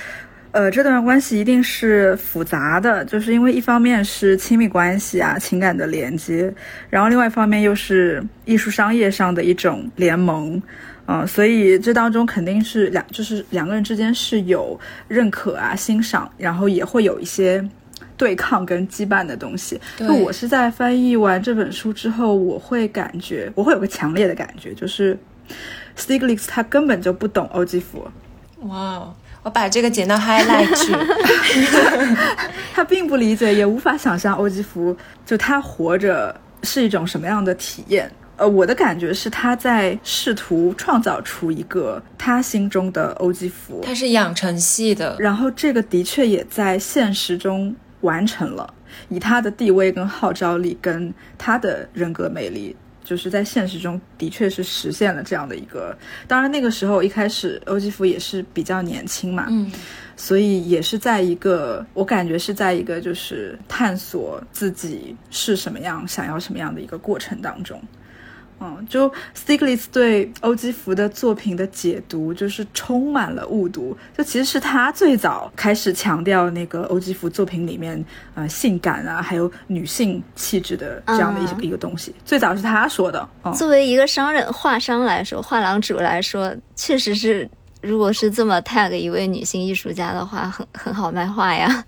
[0.52, 6.54] 呃，这段关系一定是复杂的，就是因为一方面是亲密关系啊，情感的连接，
[6.90, 10.62] 然后另外一方面又是艺术商业上的一种联盟，
[11.08, 17.64] 嗯，所以这当中肯定是两，就是两个人之间是有认可啊、欣赏，然后也会有一些。
[18.20, 19.80] 对抗跟羁绊的东西。
[19.98, 25.18] 就我是在翻译完这本书之后，我会感觉，我会有个强烈的感觉，就是
[25.98, 28.06] Stiglitz 他根本就不懂欧基弗，
[28.64, 30.94] 哇哦，我把这个剪到 highlight 去。
[32.76, 38.12] 他并不理解，也无法想象欧基弗就他活着是一种什么样的体验。
[38.38, 48.74] 呃，我的感觉是他在试图创造出一个他心中的欧基弗，他是养成系的，然后这个的确也在现实中完成了，
[49.10, 55.98] 以他的地位跟号召力跟他的人格魅力，就是在现实中的确是实现了这样的一个。
[56.28, 59.72] 当然那个时候一开始欧基夫也是比较年轻嘛，嗯，
[60.16, 67.82] 所以也是在一个我感觉是在一个就是探索自己是什么样、想要什么样的一个过程当中。
[68.60, 73.98] 嗯，就 Stiglitz 对欧基福的作品的解读，就是充满了误读。
[74.18, 78.04] 就其实是他最早开始强调那个欧基福作品里面
[78.36, 83.28] 呃性感啊，还有女性气质的这样的一、嗯一个东西，最早是他说的。
[83.44, 87.50] 嗯，作为一个商人、画商来说，画廊主来说，确实是，
[87.82, 91.84] 如果是这么 tag 一位女性艺术家的话，很很好卖画呀。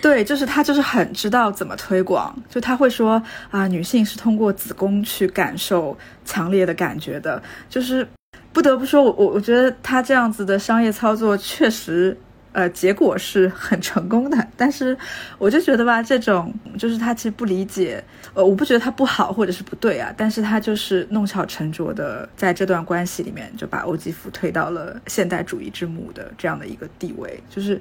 [0.00, 8.06] 对，就是他就是很知道怎么推广，就他会说啊，女性是通过子宫去感受强烈的感觉的，就是
[8.52, 12.16] 不得不说，我我我觉得他这样子的商业操作确实。
[12.54, 14.96] 呃，结果是很成功的，但是
[15.38, 18.00] 我就觉得吧，这种就是他其实不理解，
[18.34, 27.80] 呃，我不觉得他不好或者是不对啊，但是他就是弄巧成拙的，在这段关系里面就把欧基弗推到了现代主义之母的这样的一个地位，就是，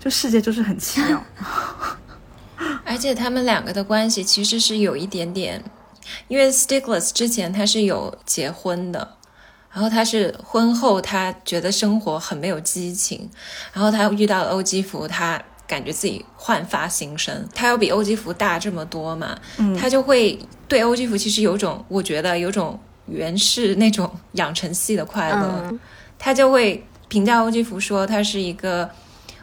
[0.00, 1.24] 就世界就是很奇妙。
[2.84, 5.62] 而且他们两个的关系其实是有一点点，
[6.28, 9.16] 因为 Stiglitz 之前他是有结婚的，
[9.72, 13.30] 然后他是婚后他觉得生活很没有激情，
[13.72, 15.40] 然后他遇到了欧基福，他
[15.74, 19.76] 感觉自己焕发新生，他要比欧基福大这么多嘛，嗯。
[19.76, 25.80] 他就会对欧基福其实有种，我觉得有种原始那种养成系的快乐，嗯，
[26.18, 28.88] 他就会评价欧基福说她是一个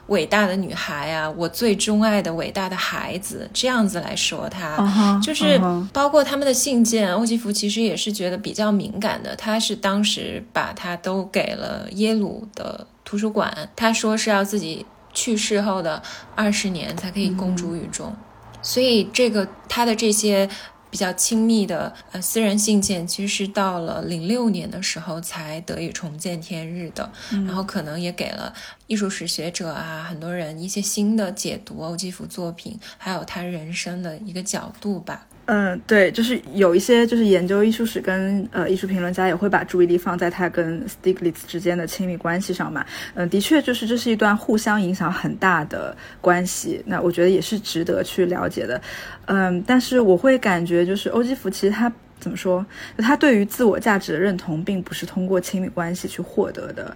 [0.08, 4.76] 伟大的女孩啊，我最钟爱的伟大的孩子，这样子来说她。
[4.80, 5.60] 嗯就是
[5.94, 9.36] 包括他们的信件，欧基福其实也是觉得比较敏感的。
[9.36, 16.02] 他是当时把他都给了耶鲁的图书馆，他说是要自己去世后的
[16.36, 18.15] 二十年才可以公诸于众。
[18.62, 20.47] 所以这个他的这些
[20.89, 27.10] 比较亲密的呃私人信件，其实是到了零六年的时候才得以重见天日的。
[27.30, 28.54] 然后可能也给了
[28.88, 35.26] 艺术史学者啊很多人一些新的解读欧基弗作品，还有他人生的一个角度吧。
[35.54, 42.86] 嗯，对，就是有一些就是研究艺术史跟呃艺术评论家也会把注意力放在他跟 Stiglitz 之间的亲密关系上嘛。
[43.16, 48.82] 嗯，的确就是这是一段互相影响很大的关系，那我觉得也是值得去了解的。
[49.26, 52.66] 嗯，但是我会感觉就是欧基弗其实他怎么说，
[53.00, 56.96] 他对于自我价值的认同并不是通过亲密关系去获得的，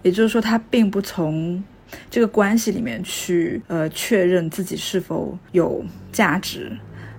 [0.00, 1.62] 也就是说他并不从。
[2.10, 6.72] 这个关系里面去呃确认自己是否有价值，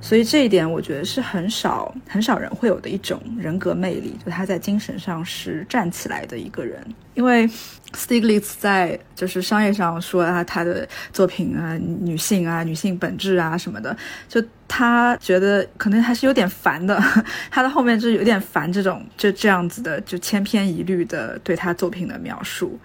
[0.04, 6.86] 所以这一点我觉得是很少很少人会有的一种人格魅力，就他在精神上是站起来的一个人。
[7.14, 7.48] 因为
[7.94, 13.96] Stiglitz 在就是商业上说啊，他的作品啊，女性啊，女性本质啊什么的，
[14.28, 17.02] 就他觉得可能还是有点烦的。
[17.50, 22.78] 他的后面就有点烦这种就这样子的就千篇一律的对他作品的描述。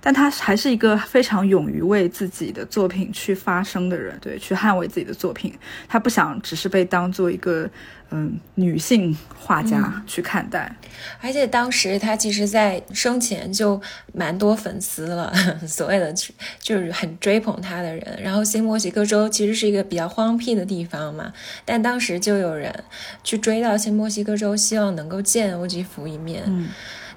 [0.00, 5.52] 但他还是一个非常勇于为自己的作品去发声的人，对，去捍卫自己的作品。
[5.88, 7.68] 他不想只是被当做一个
[8.10, 10.74] 嗯女性画家去看待。
[11.20, 13.80] 而且当时他其实，在生前就
[14.12, 15.32] 蛮多粉丝了，
[15.66, 16.12] 所谓的
[16.60, 18.18] 就是很追捧他的人。
[18.22, 21.32] 然后新墨西哥州其实是一个比较荒僻的地方嘛，
[21.64, 22.84] 但当时就有人
[23.22, 26.42] 去追到新墨西哥州，希望能够见欧吉福一面。
[26.46, 26.68] 嗯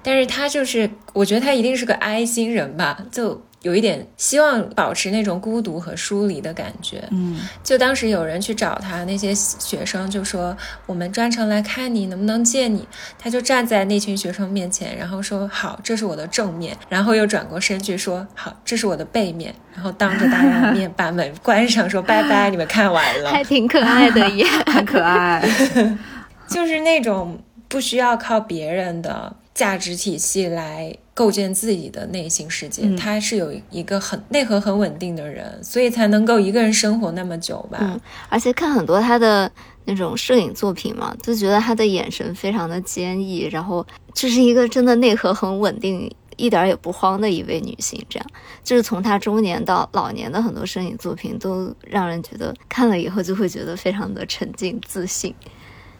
[0.04, 7.02] 但是他就是，我觉得他一定是个哀心人吧，就有一点希望保持那种孤独和疏离的感觉。
[7.10, 12.86] 嗯就当时有人去找他，那些学生就说：“我们专程来看你，能不能见你？”
[13.18, 23.30] 他就站在那群学生面前，然后说：“好，这是我的正面。”然后又转过身去说：“好，这是我的背面。”然后当着大家的面把门关上，说：“拜拜， 你们看完了。
[23.30, 24.44] 还挺可爱的耶。
[24.66, 25.42] 很可爱。
[26.46, 37.78] ”就是那种不需要靠别人的价值体系来构建自己的内心世界，嗯他是有一个很内核很稳定的人，所以才能够一个人生活那么久吧。
[37.80, 39.50] 嗯，而且看很多他的
[39.84, 48.04] 那种摄影作品嘛，就觉得他的眼神非常的坚毅，然后这是一个真的内核很稳定、一点也不慌的一位女性。
[48.08, 48.26] 这样，
[48.64, 55.32] 就是从她中年到老年的很多摄影作品，都让人觉得看了以后就会觉得非常的沉静自信。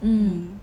[0.01, 0.59] 嗯。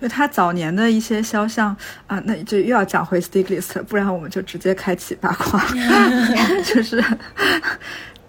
[0.00, 1.76] 就他早年的一些肖像
[2.06, 5.62] 啊，那就又要讲回 Stiglitz，不然我们就直接开启八卦，
[6.64, 7.02] 就是。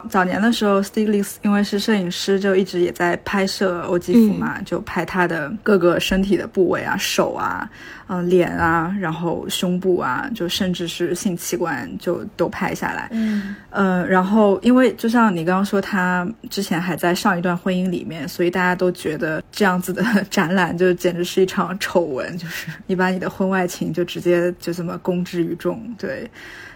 [0.10, 7.70] 早年的时候，Stiglitz 因为是摄影师，就一直也在拍摄欧基弗嘛，就拍他的各个身体的部位啊，手啊，
[8.08, 13.10] 嗯，脸啊，然后胸部啊，就甚至是性器官就都拍下来。
[13.12, 26.30] 嗯，呃，然后因为就像你刚刚说，他之前还在上一段婚姻里面，所以大家都觉得这样子的展览就简直是一场丑闻，就是你把你的婚外情就直接就这么公之于众，对。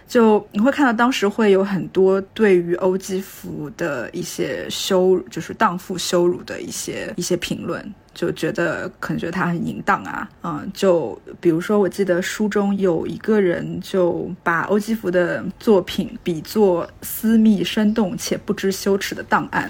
[0.08, 19.68] 就你会看到，当时会有很多对于欧基福的一些羞，就是荡妇羞辱的一些一些评论，就觉得可能觉得他很淫荡啊，嗯，就比如说，我记得书中有一个人就把欧基福的作品比作私密、生动且不知羞耻的档案，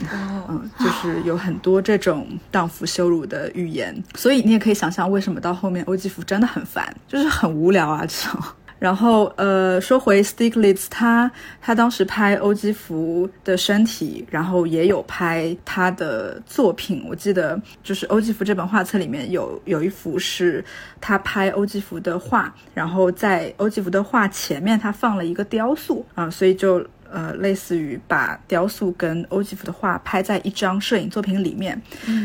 [0.50, 8.38] 嗯，就是有很多这种荡妇羞辱的语言，所以你也可以想象，为什么到后面欧基福真的很烦，就是很无聊啊，这种。
[8.78, 11.30] 然后，呃，说回 Stiglitz，他
[11.62, 17.02] 他当时拍欧基福的身体，然后也有拍他的作品。
[17.08, 20.62] 我记得就是欧基福这本画册里面有有一幅是
[21.00, 31.80] 他拍欧基福的画，然后在欧基福的画前面他放了一个雕塑啊，所以就呃类似于把雕塑跟欧基福的画拍在一张摄影作品里面。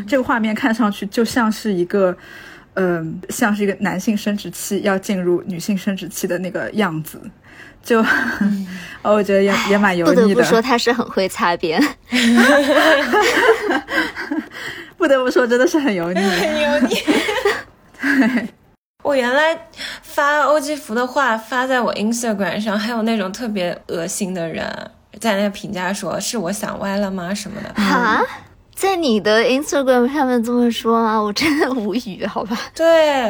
[0.05, 2.15] 这个画面看上去就像是一个。
[2.75, 7.21] 嗯，像是一个男性生殖器要进入女性生殖器的那个样子，
[7.83, 8.03] 就，
[9.03, 10.21] 我觉得也也蛮油腻的。
[10.21, 11.81] 不得不说，他是很会擦边。
[14.97, 16.95] 不得不说，真的是很油腻，很油腻。
[19.03, 19.57] 我原来
[20.03, 24.63] 发欧基福的话发在我 Instagram 上，还有那种特别恶心的人
[25.19, 27.69] 在那评价说：“是我想歪了吗？”什么的。
[27.81, 28.21] 啊？
[28.81, 31.21] 在你的 Instagram 上面这么说吗？
[31.21, 32.59] 我真的无语，好吧？
[32.73, 33.29] 对，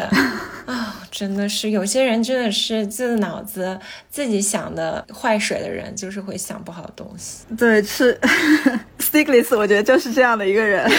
[0.65, 3.77] 啊，真的是有些人真的是自脑子
[4.09, 7.43] 自己想的坏水的人，就是会想不好的东西。
[7.57, 8.17] 对，是
[8.97, 10.89] Stiglitz，我觉得就是这样的一个人。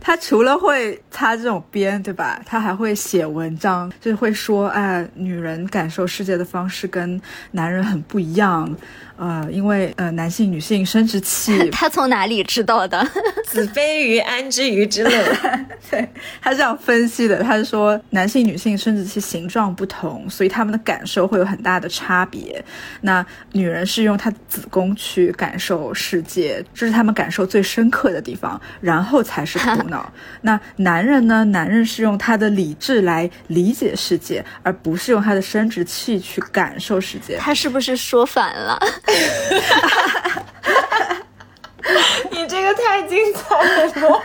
[0.00, 2.40] 他除了会擦这种边，对吧？
[2.46, 7.20] 他还会写文章，就是会说，哎，女人感受世界的方式跟
[7.50, 8.74] 男人很不一样。
[9.18, 13.04] 呃，因为呃，男性、女性生殖器， 他从哪里知道的？
[13.44, 15.36] 子非鱼，安知鱼之乐？
[15.90, 16.06] 对
[16.40, 22.62] 他这样分析的，他是说男性、女性生殖器形状不同，所以他们的感受会有很大的差别。
[23.00, 30.12] 那女人是用她的子宫去感受世界，这是他们感受最深刻的地方，然后才是头脑。
[30.42, 31.44] 那男人呢？
[31.46, 37.38] 男人是用他的理智来理解世界，而不是用他的生殖器去感受世界。
[37.38, 38.78] 他是不是说反了？
[42.30, 43.56] 你这个太精彩
[44.00, 44.22] 了，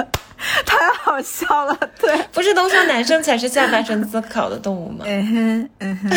[0.64, 1.76] 太好笑了。
[2.00, 5.04] 对，不是都说男生才是下半身思考的动物吗？
[5.06, 6.10] 嗯哼，嗯哼。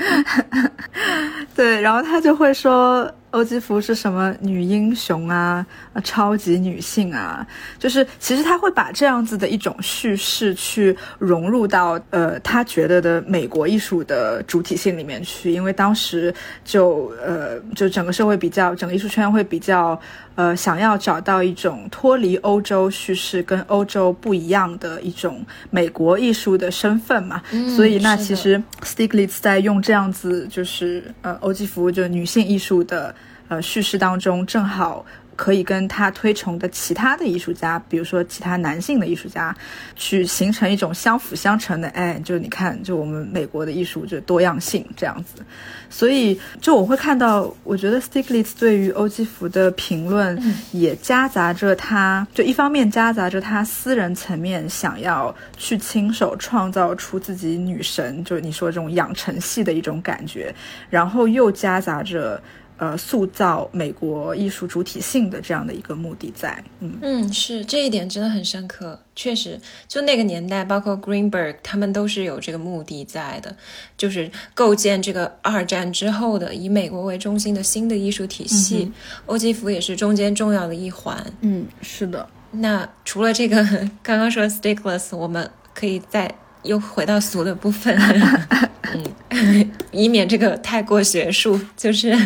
[1.54, 3.10] 对，然后他就会说。
[3.30, 5.64] 欧基芙是什么女英雄啊？
[6.02, 7.46] 超级女性啊？
[7.78, 20.00] 就是其实他会把这样子的一种叙事去融入到呃他觉得的美国艺术的主体性里面去，因为当时就呃就整个社会比较整个艺术圈会比较
[20.34, 27.40] 呃想要找到一种脱离欧洲叙事跟欧洲不一样的一种美国艺术的身份嘛，
[27.76, 33.14] 所以那其实 Stiglitz 在用这样子就是呃欧基芙就女性艺术的。
[33.50, 39.52] 呃，叙事当中正好可以跟他推崇的其他的艺术家，比如说其他男性的艺术家，
[39.96, 41.88] 去形成一种相辅相成的。
[41.88, 45.42] 哎，就你看，就我们美国的艺术就多样性这样子。
[45.88, 50.38] 所以，就我会看到，我觉得 Stiglitz 对于欧基福的评论
[50.70, 60.54] 也夹杂着他，就一方面夹杂着他私人层面想要去亲手创造出自己女神，就是你说这种养成系的一种感觉，
[60.88, 62.40] 然后又夹杂着。
[62.80, 73.54] 呃，塑造美国艺术主体性的这样的一个目的在，嗯嗯，是这一点真的很深刻，确实，就那个年代，包括 Greenberg 他们都是有这个目的在的，
[73.98, 78.90] 就是构建这个二战之后的以美国为中心的新的艺术体系。
[79.26, 82.26] 欧基福也是中间重要的一环，嗯，是的。
[82.52, 83.62] 那除了这个
[84.02, 87.96] 刚刚说 Stickless，我们可以再又回到俗的部分。
[89.30, 92.16] 嗯， 以免这个太过学术，就是，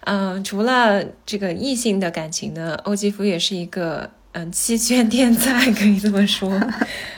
[0.00, 6.50] 嗯，除了这个异性的感情呢，欧吉夫也是一个嗯七圈天才，可以这么说，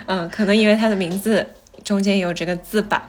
[0.07, 1.47] 嗯， 可能因为他的名字
[1.85, 3.03] 中间有这个字吧，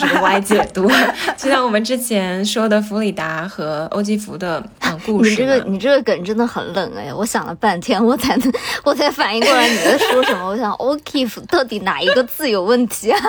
[0.00, 0.90] 这个歪解读。
[1.36, 5.30] 就像我们之前说的弗里达和欧基福的嗯故事。
[5.30, 7.12] 你这个你这个梗真的很冷哎！
[7.12, 8.52] 我想了半天，我才能
[8.82, 10.48] 我才反应过来你在说什么。
[10.48, 13.20] 我想欧基福到底哪一个字有问题啊？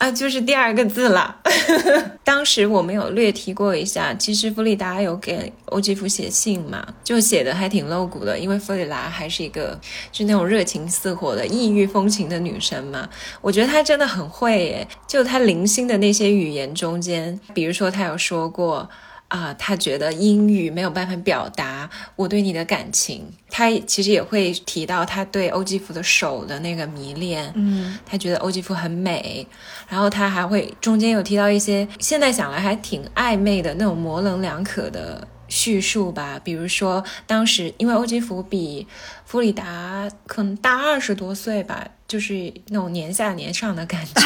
[0.00, 1.36] 啊，就是第二个字了。
[2.24, 9.78] 当时我们有略提过一下，其实弗里达有给欧吉夫写信嘛，就写的还挺露骨的，因为弗里达还是一个
[10.10, 13.06] 就那种热情似火的异域风情的女生嘛。
[13.42, 18.88] 我觉得她真的很会耶，就她零星的那些语言中间，比如说她有说过。
[19.30, 23.32] 啊，他觉得英语没有办法表达我对你的感情。
[23.48, 29.46] 他其实也会提到他对欧基福的手的那个迷恋，嗯，他觉得欧基福很美。
[29.88, 36.40] 然后他还会中间有提到一些现在想来还挺暧昧的那种模棱两可的叙述吧。
[36.42, 38.86] 比如说当时因为欧基福比
[39.24, 44.20] 弗里达可能大二十多岁吧，就是那种年下年上的感觉。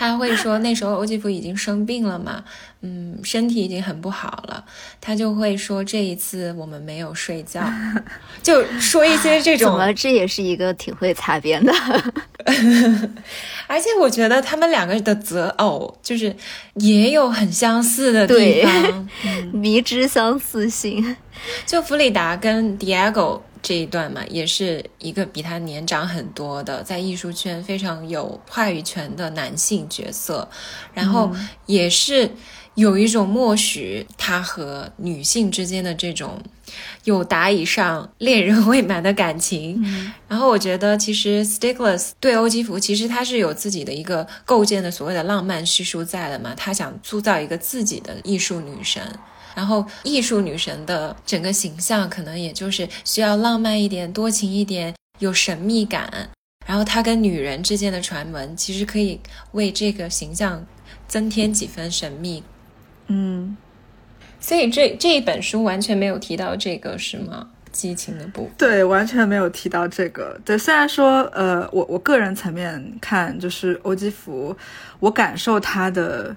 [0.07, 2.45] 他会说那时候欧吉弗已经生病了嘛，
[2.83, 4.65] 嗯，身体已经很不好了。
[5.01, 7.63] 他就会说这一次我们没有睡觉，
[8.43, 9.71] 就说一些这种。
[9.71, 11.73] 怎么这也是一个挺会擦边的？
[13.67, 16.35] 而且我觉得他们两个的择偶就是
[16.75, 19.09] 也有很相似的地方，
[19.53, 21.17] 迷之相似性。
[21.65, 23.41] 就弗里达跟 Diego。
[23.65, 30.47] 这一段嘛，也是一个比他年长很多的，在艺术圈非常有话语权的男性角色，
[30.93, 31.33] 然后
[31.65, 32.31] 也是
[32.75, 36.43] 有一种默许他和女性之间的这种
[37.05, 39.83] 有达以上恋人未满的感情。
[40.29, 49.01] 然后我觉得，其实 Stikles 对欧基弗，其实他是有自己的一个构建的所谓的浪漫叙述在的嘛，他想塑造一个自己的艺术女神。
[49.55, 56.29] 然后，艺术女神的整个形象可能也就是需要浪漫一点、多情一点、有神秘感。
[56.67, 59.21] 然后，她跟女人之间的传闻，其实可以
[59.53, 60.67] 为这个形象
[61.07, 62.43] 增添几分神秘。
[63.07, 63.57] 嗯，
[64.41, 67.51] 所以这这一本书完全没有提到这个，是吗？
[67.71, 68.53] 激情的部分？
[68.59, 70.41] 对，完全没有提到这个。
[70.45, 74.57] 对，虽然说，呃，我我个人层面看，就是欧基福，
[74.99, 76.35] 我感受他的。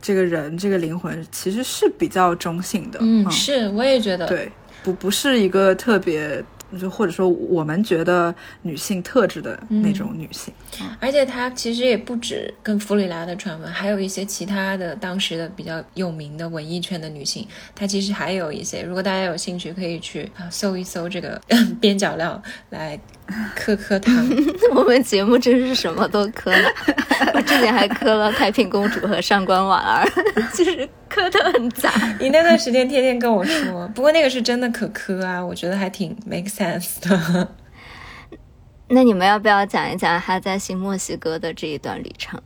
[0.00, 2.98] 这个人，这个灵魂其实是比较中性的。
[3.02, 4.50] 嗯，是，我也觉得，对，
[4.82, 6.44] 不不是一个特别。
[6.78, 10.52] 就或者说我们觉得女性特质的那种女性，
[11.00, 18.82] 而且她其实也不止跟弗里拉的传闻，还有一些其他的当时的比较有名的文艺圈的女性，她其实还有一些。
[18.82, 21.40] 如果大家有兴趣，可以去啊搜一搜这个
[21.80, 23.00] 边角料来
[23.54, 24.14] 磕磕糖。
[24.74, 26.68] 我们节目真是什么都磕了，
[27.34, 30.08] 我之前还磕了太平公主和上官婉儿，
[30.54, 30.88] 就是。
[31.08, 37.48] 磕的很杂，你那段时间天天跟我说，不过那个是真的可磕啊，我觉得还挺 make sense 的。
[38.88, 42.38] 那你们要不要讲一讲他在新墨西哥的这一段旅程？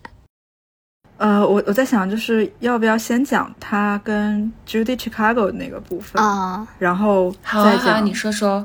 [1.18, 8.64] 呃，我我在想，就是要不要先讲他跟 Judy Chicago 那个部分啊，然后再讲你说说。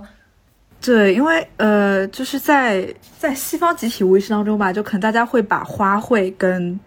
[0.79, 2.87] 对，因为呃，就是在
[3.19, 6.79] 在西方集体无意识当中吧，就可能大家会把花卉跟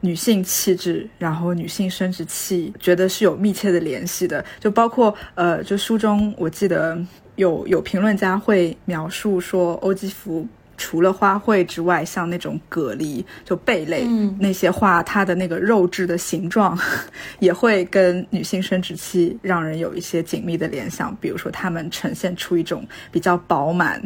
[0.00, 4.44] 女性气质，然后女性生殖器，觉得是有密切的联系的。
[4.60, 6.98] 就包括呃，就书中我记得
[7.36, 10.46] 有有评论家会描述说，欧基福
[10.78, 14.04] 除了花卉之外，像那种蛤蜊，就贝类
[14.38, 16.78] 那些话，它的那个肉质的形状，
[17.40, 21.14] 也会跟女性生殖器让人有一些紧密的联想。
[21.20, 24.02] 比如说，它们呈现出一种比较饱满。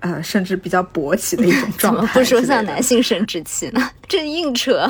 [0.00, 2.00] 呃，甚至比较勃起的一种状态。
[2.02, 3.90] 怎么不说像男性生殖器呢？
[4.06, 4.86] 这硬扯。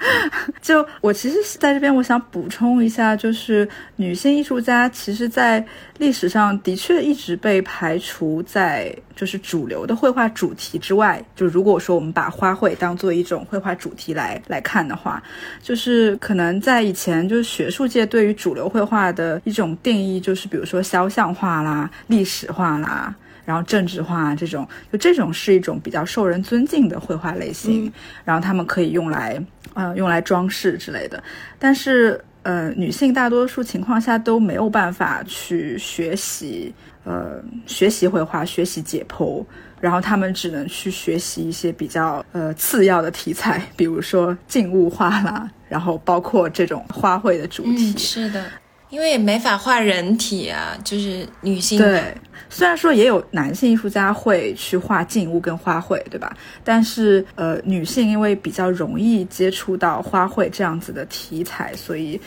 [0.62, 5.64] 就我其实是在这边，我想补充一下，就是女性艺术家，其实，在
[5.98, 11.22] 历史上的确一直被排除在就是主流的绘画主题之外。
[11.36, 15.22] 就如果说我们把花卉当做一种绘画主题来来看的话，
[15.62, 23.14] 就是可能在以前，就是学术界对于主流绘画的一种定义，就是比如说肖像画啦、历史画啦。
[23.50, 27.92] 然后政治化这种，就这种是一种比较受人尊敬的绘画类型，
[28.24, 29.44] 然后他们可以用来，
[29.74, 31.20] 呃，用来装饰之类的。
[31.58, 36.72] 但是，呃，女性大多数情况下都没有办法去学习，
[37.02, 39.44] 呃，学习绘画，学习解剖，
[39.80, 47.98] 然后他们只能去学习一些比较呃次要的题材，比如说静物画啦，然后包括这种花卉的主题。
[47.98, 48.44] 是的。
[48.90, 51.78] 因为也没法画人体啊，就是女性。
[51.78, 52.14] 对，
[52.48, 56.36] 虽然说也有男性艺术家会去画静物跟花卉，对吧？
[56.62, 62.20] 但是呃，女性因为比较容易接触到花卉这样子的题材，所以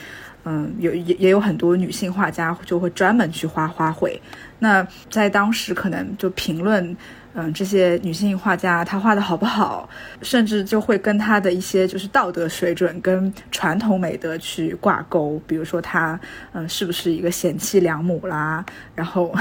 [0.46, 4.18] 嗯，有也也有很多女性画家就会专门去画花卉。
[4.58, 6.96] 那在当时可能就评论。
[7.36, 9.90] 嗯，这些女性画家她画的好不好，
[10.22, 15.42] 甚至就会跟她的一些就是道德水准跟传统美德去挂钩。
[15.48, 16.20] 比如说她，
[16.54, 18.64] 嗯，是不是一个贤妻良母啦？
[18.94, 19.34] 然后，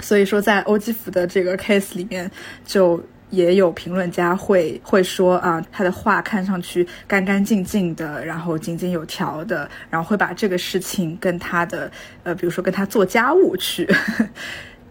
[0.00, 2.28] 所以说在欧基福的这个 case 里面，
[2.64, 11.90] 就也有评论家会会说啊，他的画看上去干干净净的，然后井井有条的，然后会把这个事情跟他的，
[12.24, 13.88] 呃，比如说跟他做家务去。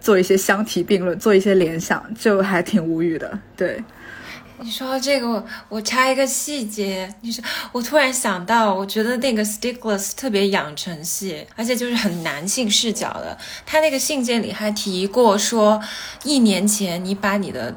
[0.06, 3.39] 做一些相提并论，做一些联想，就还挺无语的。
[3.58, 3.84] 对，
[4.60, 13.36] 你说到这个，我我插一个细节，你说我突然想到，我觉得那个 Stickless 特别养成系，而且就是很男性视角的。
[13.66, 15.82] 他那个信件里还提过说，
[16.24, 17.74] 一年前你把你的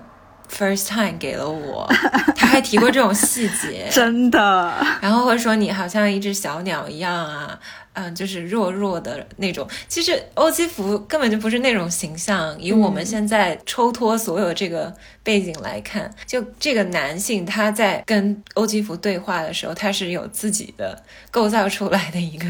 [0.53, 1.91] first time 给了我，
[2.37, 4.75] 他还提过这种细节， 真的。
[5.01, 7.59] 然后会说你好像一只小鸟一样啊。
[7.99, 9.67] 嗯，就是弱弱的那种。
[9.89, 12.57] 其实欧基福根本就不是那种形象。
[12.61, 14.95] 以我们现在抽脱所有这个
[15.25, 22.47] 背景来看，就这个男性他在跟欧基福对话的时候，他是有自己的构造出来的一个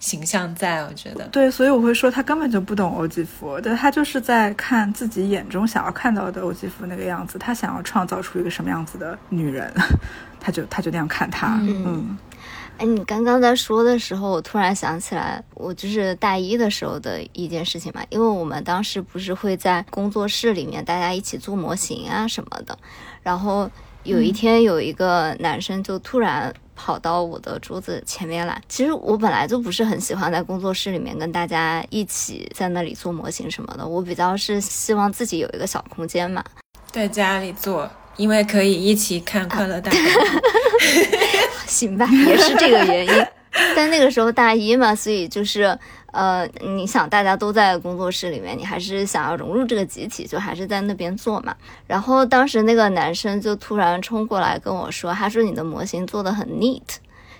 [0.00, 0.82] 形象在。
[0.82, 9.72] 我觉得对，所以我会说他根本就不懂欧基福，对他就是在看自己眼中想要看到的欧基福那个样子，他想要创造出一个什么样子的女人，
[10.40, 12.18] 他就他就那样看他，嗯。
[12.78, 18.00] 哎，你刚刚在说的时候，我突然想起来，我就是大一的时候的一件事情嘛。
[18.08, 22.78] 因为我们当时不是会在工作室里面大家一起做模型啊什么的，
[23.20, 23.68] 然后
[24.04, 28.62] 有一天有一个男生就突然跑到我的桌子前面来。
[28.68, 36.44] 其实我本来就不是很喜欢在工作室里面跟大家一起在那里做模型什么的，我比较是希望自己有一个小空间嘛，
[36.92, 40.06] 在家里做，因为可以一起看《快乐大本营》。
[41.66, 43.26] 行吧，也是这个原因。
[43.74, 45.76] 但那个时候大一嘛，所以就是
[46.12, 51.54] 呃，你想大家都在工作室里面，你还是想要融入这个集体，就还是在那边做嘛。
[51.86, 56.82] 然后当时那个男生就突然冲过来跟我说：“他说你的模型做的很 neat，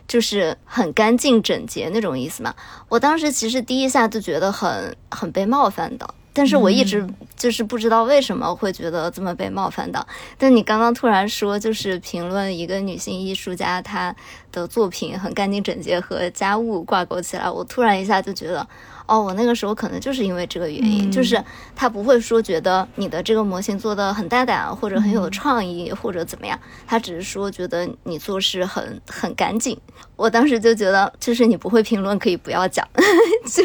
[0.09, 2.55] 就是很干净整洁那种意思嘛。”
[2.89, 6.09] 我当时其实第一下就觉得很很被冒犯的。
[6.39, 7.05] 但是我一直
[7.36, 10.07] 就是不知道为什么会觉得这么被冒犯到。
[10.39, 14.14] 但你刚刚突然说，就是评论一个女性艺术家她
[14.53, 18.64] 的作品很干净整洁和家务挂钩起来，我突然一下就觉得。
[19.09, 21.43] 哦，我那个时候可能就是因为这个原因，就是
[21.75, 29.77] 他不会说觉得你的这个模型做的很大胆或者很有创意或者怎么样，他只是说觉得你做事很很干净。
[30.15, 32.87] 我当时就觉得，就是你不会评论可以不要讲，
[33.51, 33.65] 就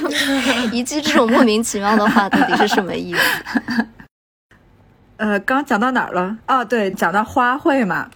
[0.72, 3.86] 一句这种莫名其妙的话到底是什么意思？
[5.18, 6.38] 呃，刚讲到哪儿了？
[6.48, 8.10] 哦，对，讲到花卉嘛。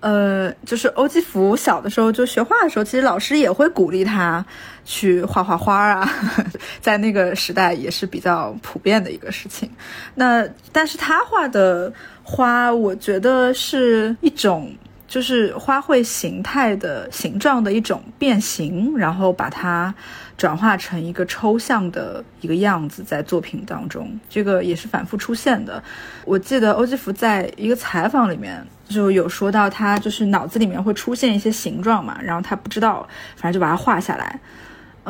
[0.00, 4.44] 呃，就是欧基福小的时候就学画的时候，其实老师也会鼓励他
[4.84, 6.10] 去画画花啊，
[6.80, 9.70] 在那个时代也是比较普遍的一个事情。
[10.14, 11.92] 那但是他画的
[12.22, 14.72] 花，我觉得是一种
[15.10, 19.92] 就是花卉形态的形状的一种变形，然后把它
[20.38, 25.82] 转化成一个抽象的一个样子，在作品当中，这个也是反复出现的。
[26.24, 28.64] 我记得欧吉福在一个采访里面。
[28.90, 34.36] 就有说到他就是脑子里面会出现一些形状嘛，然后他不知道，反正就把它画下来。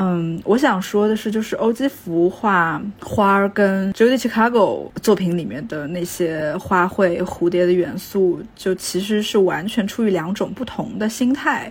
[0.02, 11.70] 嗯，我想说的是，就是欧基福画花儿跟 Judy Chicago 作品里面的那些花卉、蝴蝶的元素，就其实是完全出于两种不同的心态。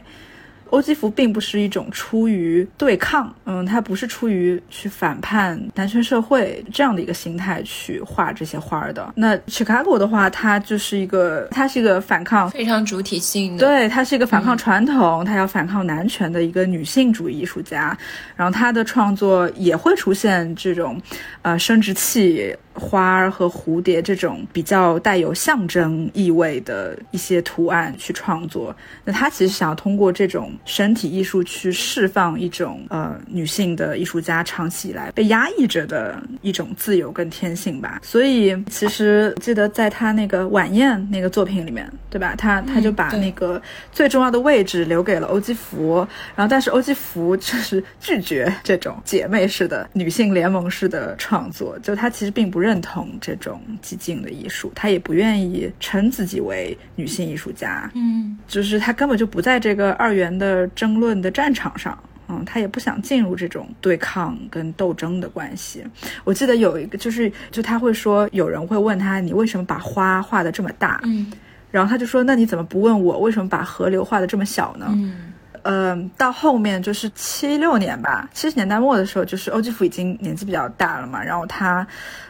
[0.71, 9.13] 欧基福并不是一种出于对抗，嗯，他不是出于去反叛男权社会这样的一个心态去画这些花的。
[9.15, 17.97] 那 Chicago 的话，他就是一个，他是一个反抗非常主体性的，对他是一个反抗传统，他要反抗男权的一个女性主义艺术家。
[18.35, 21.01] 然后他的创作也会出现这种，
[21.41, 22.55] 呃，生殖器。
[22.75, 37.99] 花儿和蝴蝶这种比较带有象征意味的一些图案去创作，那他其实想要通过这种身体艺术去释放一种呃女性的艺术家长期以来被压抑着的一种自由跟天性吧。
[38.01, 42.33] 所以其实记得在他那个晚宴那个作品里面，对吧？
[42.37, 43.61] 他他就把那个
[43.91, 45.97] 最重要的位置留给了欧基福，
[46.33, 52.68] 然后但是欧基福就是拒绝这种姐妹式的女性联盟式的创作，就他其实并不认。
[52.69, 57.89] 认同这种激进的艺术，他也不愿意称自己为女性艺术家。
[57.95, 61.97] 嗯，就是他根本就不在这个二元的争论的战场上。
[62.27, 65.83] 嗯，他也不想进入这种对抗跟斗争的关系。
[66.23, 71.01] 我记得有一个，就是就他会说，有人会问他，你为什么把花画的这么大？
[71.05, 71.33] 嗯，
[71.71, 74.85] 然后他就说，那你怎么不问我为什么把河流画的这么小呢？
[74.91, 75.33] 嗯。
[75.63, 81.85] 嗯，到后面就是七六年吧，七十年代末的时候，就是欧基弗已经年纪比较大了嘛，然后他，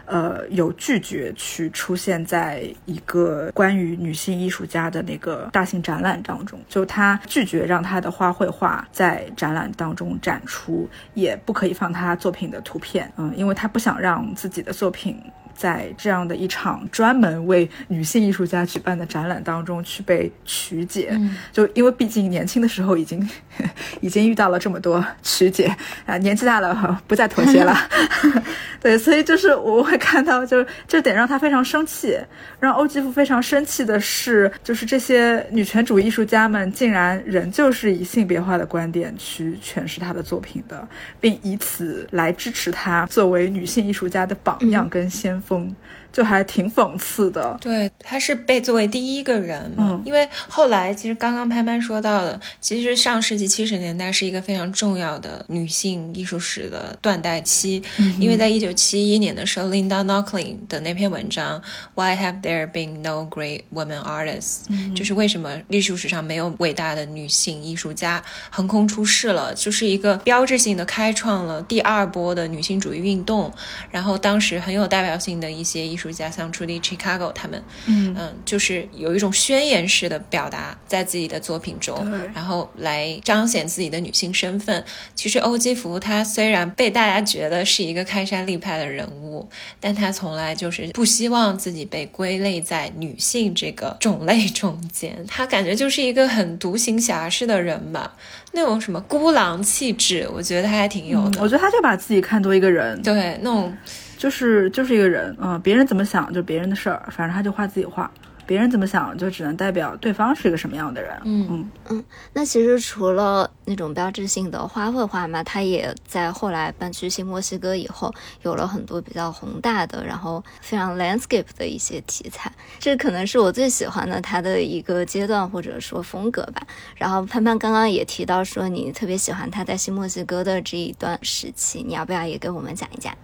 [0.06, 15.22] 呃，有拒绝去出现在一个关于女性艺术家的那个大型展览当中，就他拒绝让他的花卉画在展览当中展出，也不可以放他作品的图片，嗯，因为他不想让自己的作品。
[15.60, 21.12] 在这样的一场专门为女性艺术家举办的展览当中去被曲解，
[21.52, 23.30] 就因为毕竟年轻的时候已经
[24.00, 27.76] 已经遇到了这么多曲解啊，年纪大了不再妥协了，
[28.80, 32.18] 对，所以就是我会看到，就是这点让他非常生气，
[32.62, 40.88] 让欧基夫非常生气的是，就是这些女权主义艺术家们竟然仍旧是以性别化的观点去诠释他的作品的，
[41.20, 45.49] 并以此来支持他作为女性艺术家的榜样跟先锋。
[45.50, 45.76] 风
[46.12, 61.62] 就还挺讽刺的，对，他是被作为第一个人嘛，因为后来其实刚刚潘潘说到的，其实上世纪七十年代是一个非常重要的女性艺术史的断代期，嗯因为在一九七一年的时候，Linda Nochlin 的那篇文章
[61.94, 73.54] Why Have There Been No Great Women Artists，就是为什么艺术史上没有伟大的女性艺术家，横空出世了，就是一个标志性的开创了第二波的女性主义运动，
[73.92, 75.99] 然后当时很有代表性的一些艺。
[76.00, 84.82] 艺术家像 Trudy Chicago 他们，嗯嗯，就是有一种宣言式的表达在自己的作品中，然后来彰显自己的女性身份。
[85.14, 89.46] 其实欧基福他虽然被大家觉得是一个开山立派的人物，
[89.82, 95.26] 但他从来就是不希望自己被归类在女性这个种类中间。
[95.28, 98.16] 他感觉就是一个很独行侠式的人吧，
[98.54, 101.42] 那种什么孤狼气质，我觉得他还挺有的。
[101.42, 103.76] 我觉得他就把自己看作一个人，对那种。
[104.20, 108.12] 就是就是一个人，嗯，别人怎么想就别人的事儿，反正他就画自己画，
[108.46, 112.04] 别人怎么想就只能代表对方是一个什么样的人，嗯嗯嗯。
[112.34, 126.62] 那其实除了那种标志性的花卉画嘛，他也在后来搬去新墨西哥以后，有了很多比较宏大的，然后非常 landscape 的一些题材，这可能是我最喜欢的他的一个阶段或者说风格吧。
[126.98, 133.16] 然后潘潘刚刚也提到说你特别喜欢他在新墨西哥的这一段时期，你要不要也给我们讲一讲？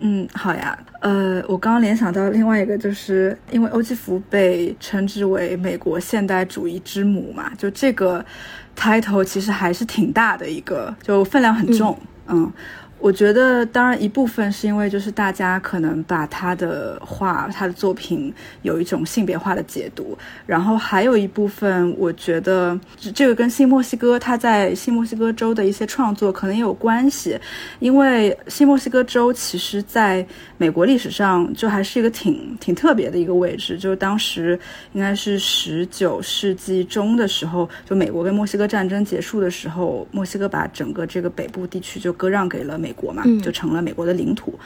[0.00, 0.78] 嗯，好呀。
[1.00, 8.24] 呃，我刚刚联想到另外一个，就是因为欧基福被称之为美国现代主义之母嘛，就这个
[8.76, 11.98] title 其实还是挺大的一个，就分量很重。
[12.26, 12.50] 嗯。
[13.00, 22.78] 我觉得，当然一部分是因为就是大家可能把他的画、他的作品有一种性别化的解读，然后还有一部分，我觉得
[23.14, 27.38] 这个跟新墨西哥他在新墨西哥州的一些创作可能也有关系，
[27.78, 30.26] 因为新墨西哥州其实在
[30.56, 34.58] 美国历史上就还是一个挺挺特别的一个位置，就当时
[34.92, 42.87] 应该是十九世纪中的时候，就美国跟墨西哥战争结束的时候，墨西哥把整个这个北部地区就割让给了美。
[42.88, 44.58] 美国嘛，就成了美国的领土，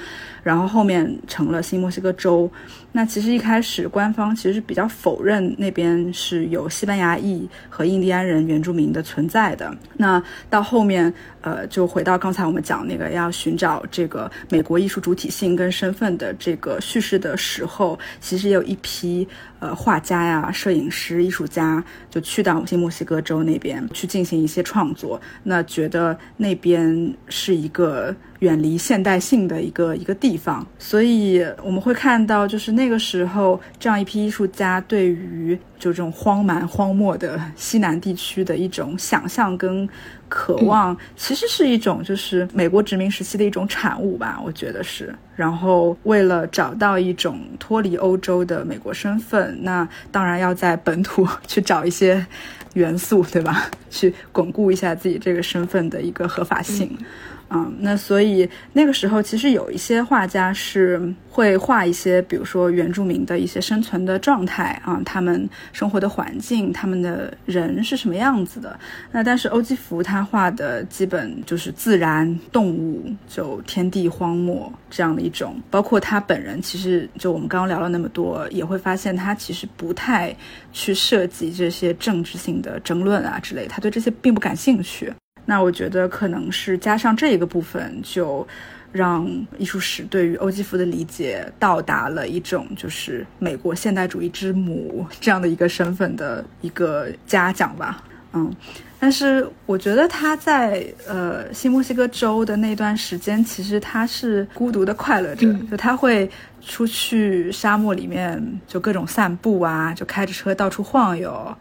[0.42, 2.50] 然后后面成了新墨西哥州。
[2.94, 9.74] 那其实一开始官方其实是比较否认那边是有西班牙裔和印第安人原住民的存在的。
[9.96, 19.26] 那到后面，呃，就回到刚才我们讲那个要寻找这个美国艺术主体性跟身份的这个叙事的时候，其实也有一批
[19.58, 25.18] 呃画家呀、摄影师、艺术家就去到新墨西哥州那边去进行一些创作。
[25.42, 28.14] 那觉得那边是一个。
[28.42, 39.88] 远离现代性的一个一个地方，所以我们会看到，就是那个时候这样一批艺术家对于就这种荒蛮荒漠的西南地区的一种想象跟
[40.28, 45.14] 渴望，其实是一种就是美国殖民时期的一种产物吧，我觉得是。
[45.36, 52.26] 然后为了找到一种脱离欧洲的美国身份，那当然要在本土去找一些
[52.74, 53.70] 元素，对吧？
[53.88, 56.96] 去巩固一下自己这个身份的一个合法性。
[56.98, 57.06] 嗯，
[57.52, 68.78] 啊那所以那个时候其实有一些画家是会画一些，比如说原住民的一些生存的状态啊，他们生活的环境，他们的人是什么样子的。
[69.10, 75.60] 那但是欧基福他画的基本就是自然、动物，就天地荒漠这样的一种。
[75.70, 80.34] 包括他本人，其实就我们刚刚聊了那么多，也会发现他其实不太
[80.72, 85.12] 去涉及这些政治性的争论啊之类，他对这些并不感兴趣。
[85.44, 88.46] 那我觉得可能是加上这一个部分，就
[88.92, 89.26] 让
[89.58, 98.04] 艺术史对于欧基弗的理解到达了一种就是美国现代主义之母 这样的一个身份的一个嘉奖吧。
[98.34, 98.50] 嗯，
[98.98, 106.30] 但是我觉得他在呃新墨西哥州的那段时间，其实他是孤独的快乐着，就他会
[106.62, 111.54] 出去沙漠里面就各种散步啊，就开着车到处晃悠。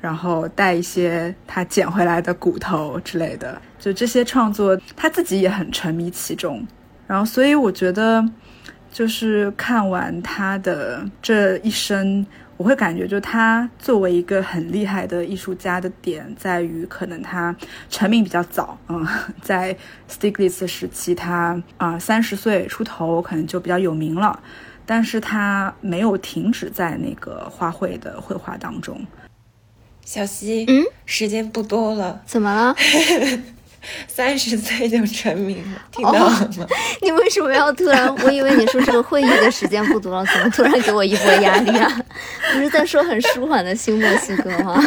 [0.00, 6.66] 然后带一些他捡回来的骨头之类的，就这些创作他自己也很沉迷其中。
[7.06, 8.24] 然后，所以我觉得，
[8.92, 12.24] 就是看完他的这一生，
[12.56, 17.54] 我会感觉，就他作为一个很厉害的艺术家的点，在于可能他
[17.88, 19.06] 成名比较早， 嗯，
[19.42, 19.76] 在
[20.08, 24.38] Stiglitz 时期，他啊三十岁出头，可能就比较有名了。
[24.86, 29.00] 但是他没有停止在那个花卉的绘画当中。
[30.12, 32.74] 小溪，嗯，时间不多了，怎么了？
[34.08, 36.66] 三十岁就成名了，听到了吗？
[37.00, 38.12] 你为什么要突然？
[38.24, 42.02] 我以为你说这个会议的时间不多了，怎么突然给我一波压力啊？
[42.52, 44.82] 不是在说很舒缓的新墨西哥吗？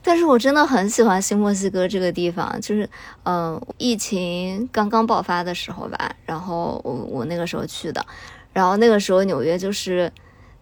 [0.00, 2.88] 但是我真的很喜欢新墨西哥这个地方，就是，
[3.24, 8.06] 嗯，疫情刚刚爆发的时候吧，然后我我那个时候去的，
[8.52, 10.10] 然后那个时候纽约就是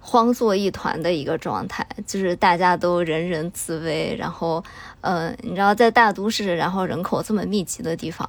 [0.09, 4.63] 荒作一团的一个状态，就是大家都人人自危，然后，
[5.01, 8.25] 嗯，你知道在大都市，然后人口这么密集的地方，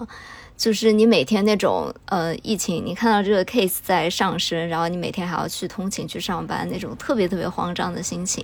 [0.58, 8.44] 就是你每天那种，呃，疫情，你看到这个 case 在上升，然后你每天还要去通勤去上班，那种特别特别慌张的心情。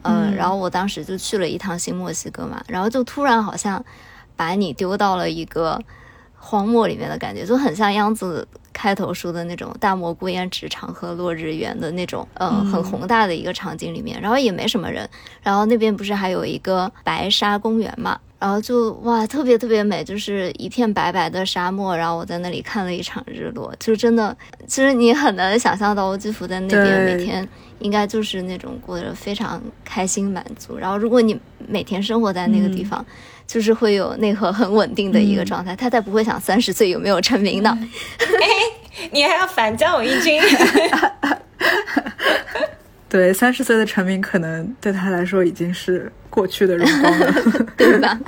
[0.00, 3.84] 嗯，然后我当时就去了一趟新墨西哥嘛，然后就突然好像
[4.34, 5.78] 把你丢到了一个
[6.38, 15.08] 荒漠里面的感觉，就很像央子开头说的那种大漠孤烟直，长河落日圆的那种，嗯，很宏大的一个场景里面，然后也没什么人，
[15.42, 18.18] 然后那边不是还有一个白沙公园嘛。
[18.38, 21.96] 然后就哇，特别特别美，就是一片白白的沙漠。
[21.96, 27.48] 然后我在那里看了一场日落，就真的，其实你很难想象到欧基福在那边每天
[27.78, 30.76] 应该就是那种过得非常开心满足。
[30.76, 33.06] 然后如果你每天生活在那个地方，
[33.46, 37.76] 就是会有内核很稳定的一个状态，他才不会想三十岁有没有成名呢？
[38.18, 40.40] 哎，你还要反将我一军。
[43.08, 47.34] 对，三十岁的成名可能对他来说已经是过去的荣光了，
[47.76, 48.18] 对吧？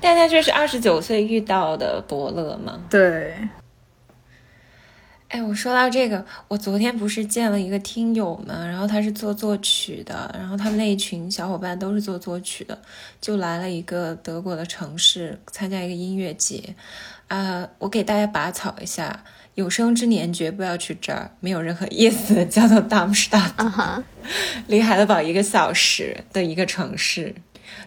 [0.00, 2.78] 但他就是二十九岁遇到的伯乐嘛。
[2.90, 3.34] 对。
[5.28, 12.78] 哎，我说到这个，我昨天不是见了一个听友嘛，然后他是做作曲的，然后他们那一群小伙伴都是做作曲的，
[13.20, 16.74] 就来了一个德国的城市参加一个音乐节。
[17.28, 19.22] 啊，我给大家拔草一下。
[19.54, 22.42] 有生之年绝不要去这儿，没有任何意思。
[22.46, 24.02] 叫做 Darmstadt，
[24.68, 27.34] 离海德堡一个小时的一个城市。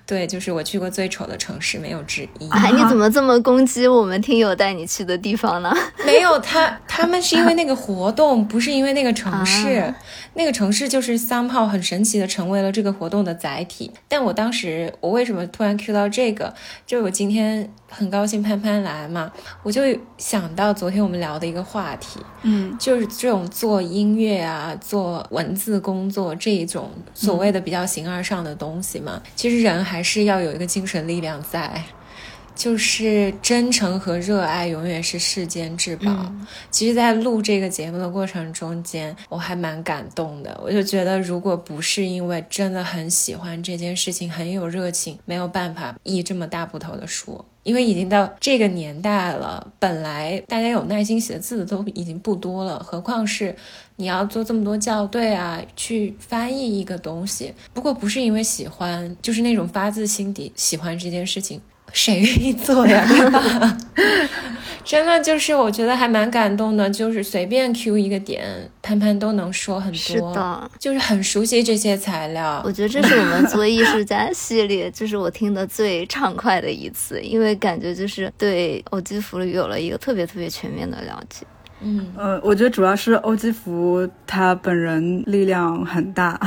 [0.05, 2.49] 对，就是我去过最丑的城市，没有之一。
[2.49, 5.73] 哎，你怎么这么攻击我们听友带你去的地方呢？
[6.05, 9.93] 没有他，他们是因为那个活动，不是因为那个城市。
[10.33, 13.91] 那个城市就是 somehow 很神奇的成为了这个活动的载体。
[14.07, 16.53] 但我当时，我为什么突然 cue 到这个？
[16.87, 19.29] 就我今天很高兴潘潘来嘛，
[19.61, 19.81] 我就
[20.17, 29.70] 想到昨天我们聊的一个话题，嗯，就是这种做音乐啊、做文字工作这一种所谓的比较形而上的东西嘛，其实人。
[29.71, 31.83] 人还是要有一个精神力量在，
[32.55, 36.31] 就是真诚和热爱永远是世间至宝。
[36.69, 40.59] 其实，在录这个节目的过程中间，我还蛮感动的。
[40.63, 47.43] 我就觉得，如果不是因为真的很喜欢这件事情，很有热情，没有办法译这么大部头的书。
[47.63, 53.55] 因为已经到这个年代了，本来大家有耐心写字的都已经不多了，何况是
[53.97, 57.53] 你要做这么多校对啊，去翻译一个东西。
[57.71, 61.61] 不过不是因为喜欢，就是那种发自心底喜欢这件事情。
[61.93, 63.05] 谁愿意做呀？
[63.07, 63.77] 对吧？
[64.83, 68.43] 真的就是我觉得还蛮感动的，就是随便 Q 一个点，
[68.81, 69.97] 潘潘都能说很多。
[69.97, 72.61] 是的，就是很熟悉这些材料。
[72.65, 81.45] 我觉得这是我们做艺术家系列， 就是我听的最畅快的一次，因为感觉就是对欧基弗有了一个特别特别全面的了解。
[81.83, 86.39] 嗯呃，我觉得主要是欧基福他本人力量很大。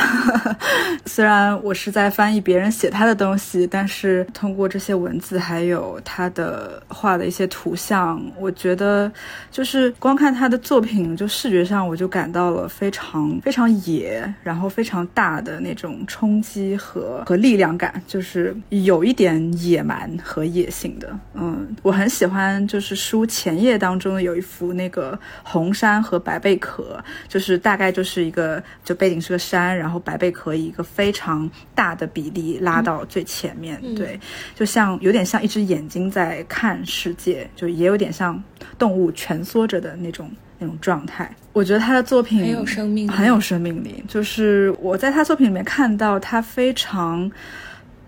[1.06, 9.10] 虽然我是在翻译别人写他的东西，但是通过这些文字还有他的画的一些图像，我觉得
[9.50, 21.18] 就是光看他的作品，就视觉上我就感到了非常非常野，然后非常大的那种冲击和和力量感，就是有一点野蛮和野性的。
[21.34, 25.18] 嗯，我很喜欢，就是书前页当中有一幅那个。
[25.42, 34.18] 红山和白贝壳，就是大概就是一个，就背景是个山，然后白贝壳以一个非常大的比例拉到最前面，对，
[34.54, 38.42] 就像有点像一只眼睛在看世界，就也有点像
[38.78, 41.34] 动物蜷缩着的那种那种状态。
[41.52, 44.02] 我觉得他的作品很有生命，很有生命力。
[44.08, 47.30] 就是我在他作品里面看到他非常。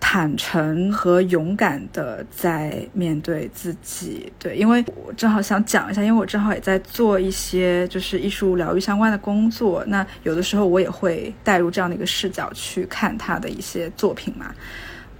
[0.09, 4.31] 坦诚和勇敢的在面对自己。
[4.39, 14.55] 对，因为我正好想讲一下，因为我正好也在做一些就是艺术疗愈相关的工作，那有的时候我也会带入这样的一个视角去看他的一些作品嘛。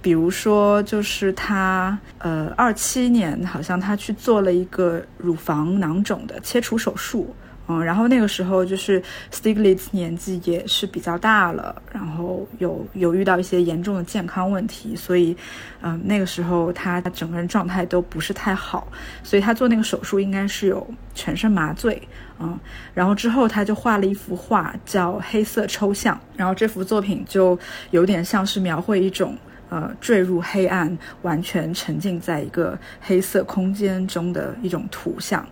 [0.00, 7.36] 比如说，就是他，呃，二七年好像他去做了一个乳房囊肿的切除手术，
[7.68, 15.36] 嗯，然后那个时候就是 Stiglitz 年纪也是比较大了，然后有有遇到一些严重的健康问题，所以，
[15.82, 18.88] 嗯，那个时候他整个人状态都不是太好，
[19.22, 22.00] 所以他做那个手术应该是有全身麻醉，
[22.40, 22.58] 嗯，
[22.94, 27.58] 然后之后他就画了一幅画叫《黑色抽象》，然后这幅作品就
[27.90, 29.36] 有点像是描绘一种。
[29.70, 35.46] 呃，坠入黑暗，完全沉浸在一个黑色空间中的一种图像，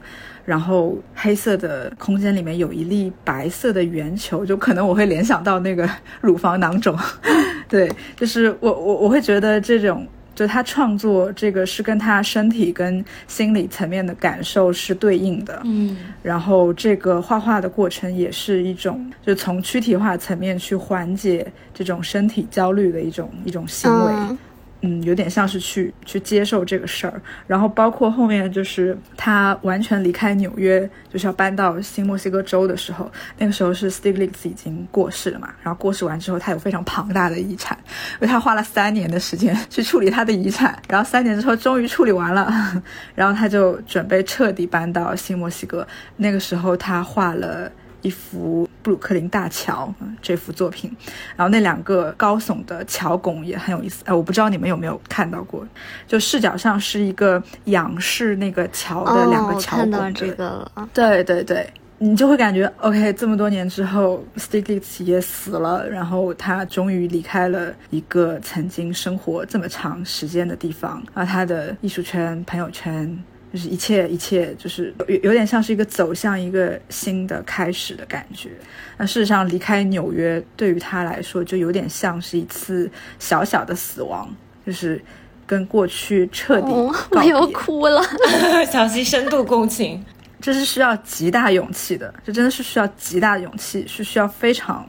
[0.46, 5.86] 然后黑色的空间里面有一粒白色的圆球，就可能我会联想到那个
[6.22, 6.98] 乳房囊肿，
[7.68, 10.06] 对，就是我我我会觉得这种。
[10.36, 24.12] 就他创作这个是跟他身体跟心理层面的感受是对应的，嗯，然后这个画画的过程也是一种，就从躯体化层面去缓解这种身体焦虑的一种一种行为。
[24.12, 24.38] 嗯，
[24.82, 37.76] 嗯有点像是去去接受这个事儿，然后包括后面就是他完全离开纽约，就是要搬到新墨西哥州的时候，那个时候是 Stiglitz 已经过世了嘛，然后过世完之后，他有非常庞大的遗产，
[38.14, 42.52] 因为他花了三年的时间去处理他的遗产，然后三年之后终于处理完了，
[43.16, 47.72] 然后他就准备彻底搬到新墨西哥，那个时候他画了。
[48.02, 49.92] 一幅布鲁克林大桥，
[50.22, 50.94] 这幅作品，
[51.34, 54.04] 然后那两个高耸的桥拱也很有意思。
[54.06, 55.66] 哎，我不知道你们有没有看到过，
[56.06, 59.90] 就视角上是一个仰视那个桥的两个桥拱。
[59.90, 60.88] 看到这个了。
[60.92, 61.68] 对对对，
[61.98, 73.18] 你就会感觉 OK，这么多年之后，Stiglitz 也死了，然后他终于离开了一个曾经生活这么长时间的地方，而他的艺术圈、朋友圈。
[73.52, 78.50] 就是一切一切，就是有有点像是一个走向一个新的开始的感觉。
[78.98, 84.28] 那事实上，离开纽约对于他来说，就有点像是一次小小的死亡，
[84.66, 85.00] 就是
[85.46, 88.02] 跟过去彻底我又哭了。
[88.70, 90.04] 小溪深度共情，
[90.40, 94.86] 这是需要极大勇气的，这真的是需要极大勇气，是需要非常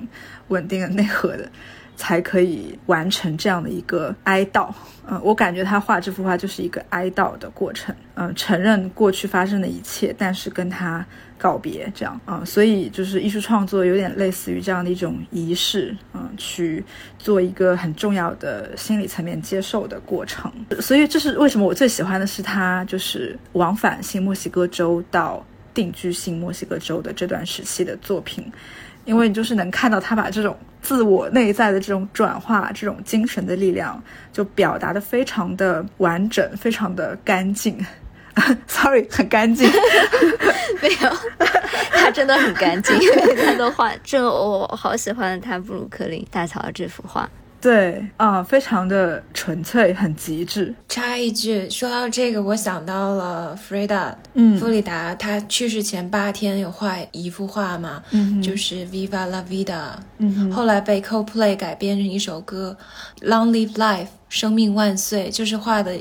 [0.47, 1.49] 稳定的内核的。
[1.98, 4.70] 才可以完成这样的一个哀悼，
[5.08, 11.04] 嗯，我感觉他画这幅画就是一个哀悼的过程，嗯，承认过去发生的一切，但是跟他
[11.39, 16.86] 告别，这样，嗯，所以就是艺术创作有点类似于这样的一种仪式，嗯，去
[17.18, 25.43] 做一个很重要的心理层面接受的过程，所以这是为什么我最喜欢的是他就是往返新墨西哥州到
[25.74, 28.45] 定居新墨西哥州的这段时期的作品。
[29.08, 33.99] 因为你就是能看到他把这种自我内在的这种转化，这种精神的力量，
[34.34, 37.84] 就表达的非常的完整，非常的干净。
[38.68, 39.68] Sorry，很干净。
[40.84, 41.10] 没有，
[41.89, 42.95] 他真的很干净。
[43.45, 47.28] 他的画，这我好喜欢他布鲁克林大桥这幅画。
[47.60, 50.74] 对啊，非常的纯粹，很极致。
[50.88, 62.78] 插一句，说到这个，我想到了弗瑞达，嗯，弗里达，他去世前八天有画一幅画嘛，嗯，就是 Viva la vida，嗯，后来被 Coldplay 改编成一首歌
[63.22, 65.97] ，Long Live Life，生命万岁，就是画的，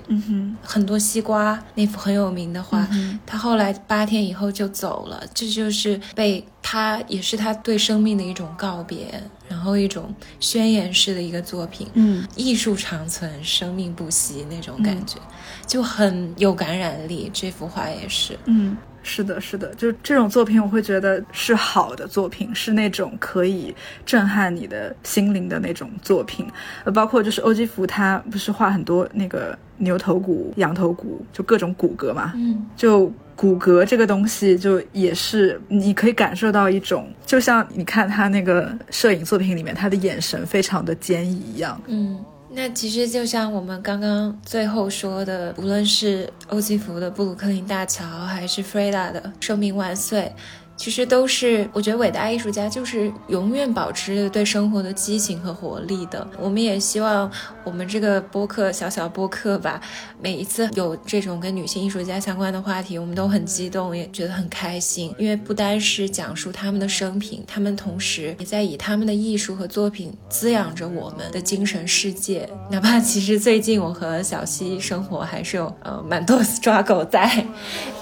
[0.62, 2.86] 很多西瓜那幅很有名的画，
[3.24, 9.22] 他后来八天以后就走了，这就是被他，也是他对生命的一种告别。
[9.48, 15.20] 然后一种宣言式的一个作品，嗯，艺术长存，生命不息那种感觉，
[15.64, 17.30] 就很有感染力。
[17.32, 18.76] 这幅画也是，嗯，
[19.06, 26.44] 是的，是的，就这种作品，我会觉得是好的作品，是那种可以震撼你的心灵的那种作品。
[26.84, 33.12] 呃，包括就是欧基福，他不是画很多那个牛头骨、羊头骨，就各种骨骼嘛，嗯，就。
[33.38, 41.78] 骨骼这个东西，就也是你可以感受到一种，就像你看他那个摄影作品里面，他的眼神非常的坚毅一样。
[41.86, 42.18] 嗯，
[42.56, 50.32] 那其实就像我们刚刚最后说的，无论是欧几福的布鲁克林大桥，还是 Freda 的寿命万岁。
[50.76, 56.26] 其实都是，我觉得伟大艺术家就是永远保持着对生活的激情和活力的。
[56.38, 57.30] 我们也希望
[57.64, 59.80] 我们这个播客小小播客吧，
[60.20, 65.14] 每一次有这种跟女性艺术家相关的话题，我们都很激动，也觉得很开心。
[65.18, 72.48] 因为不单是讲述他们的生平，他们同时也在以他们的艺术和作品滋养着我们的精神世界。
[72.70, 77.44] 哪怕其实最近我和小溪生活还是有呃蛮多 struggle 在，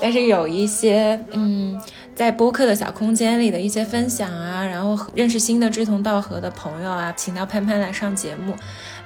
[0.01, 1.81] 但是有一些嗯。
[2.15, 8.55] 在播客的小空间里的一些分享啊，然后认识新的志同道合的朋友啊，请到潘潘来上节目。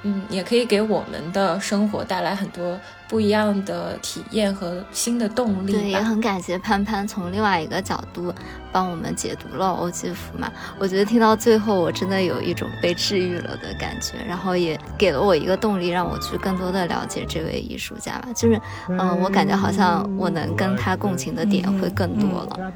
[0.03, 2.79] 嗯，也可以给我们的生活带来很多
[3.09, 5.73] 不一样的体验和新的动力。
[5.73, 8.33] 对，也很感谢潘潘从另外一个角度
[8.71, 10.49] 帮我们解读了欧几福嘛。
[10.79, 18.29] 我觉得听到最后，我真的有一种被治愈了的感觉，然后也给了我一个动力，让我去更多的了解这位艺术家吧。
[18.33, 22.73] 就是，嗯，我感觉好像我能跟他共情的点会更多了。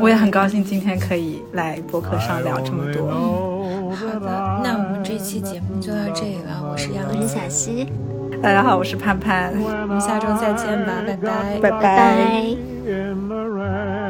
[0.00, 3.10] 我也很高兴今天可以来博客上聊这么多。
[3.98, 6.62] 好的，那我们这期节目就到这里了。
[6.70, 7.90] 我是杨，我是小溪，
[8.42, 14.07] 大家好，我是盼盼，我们下周再见吧，拜拜，拜拜。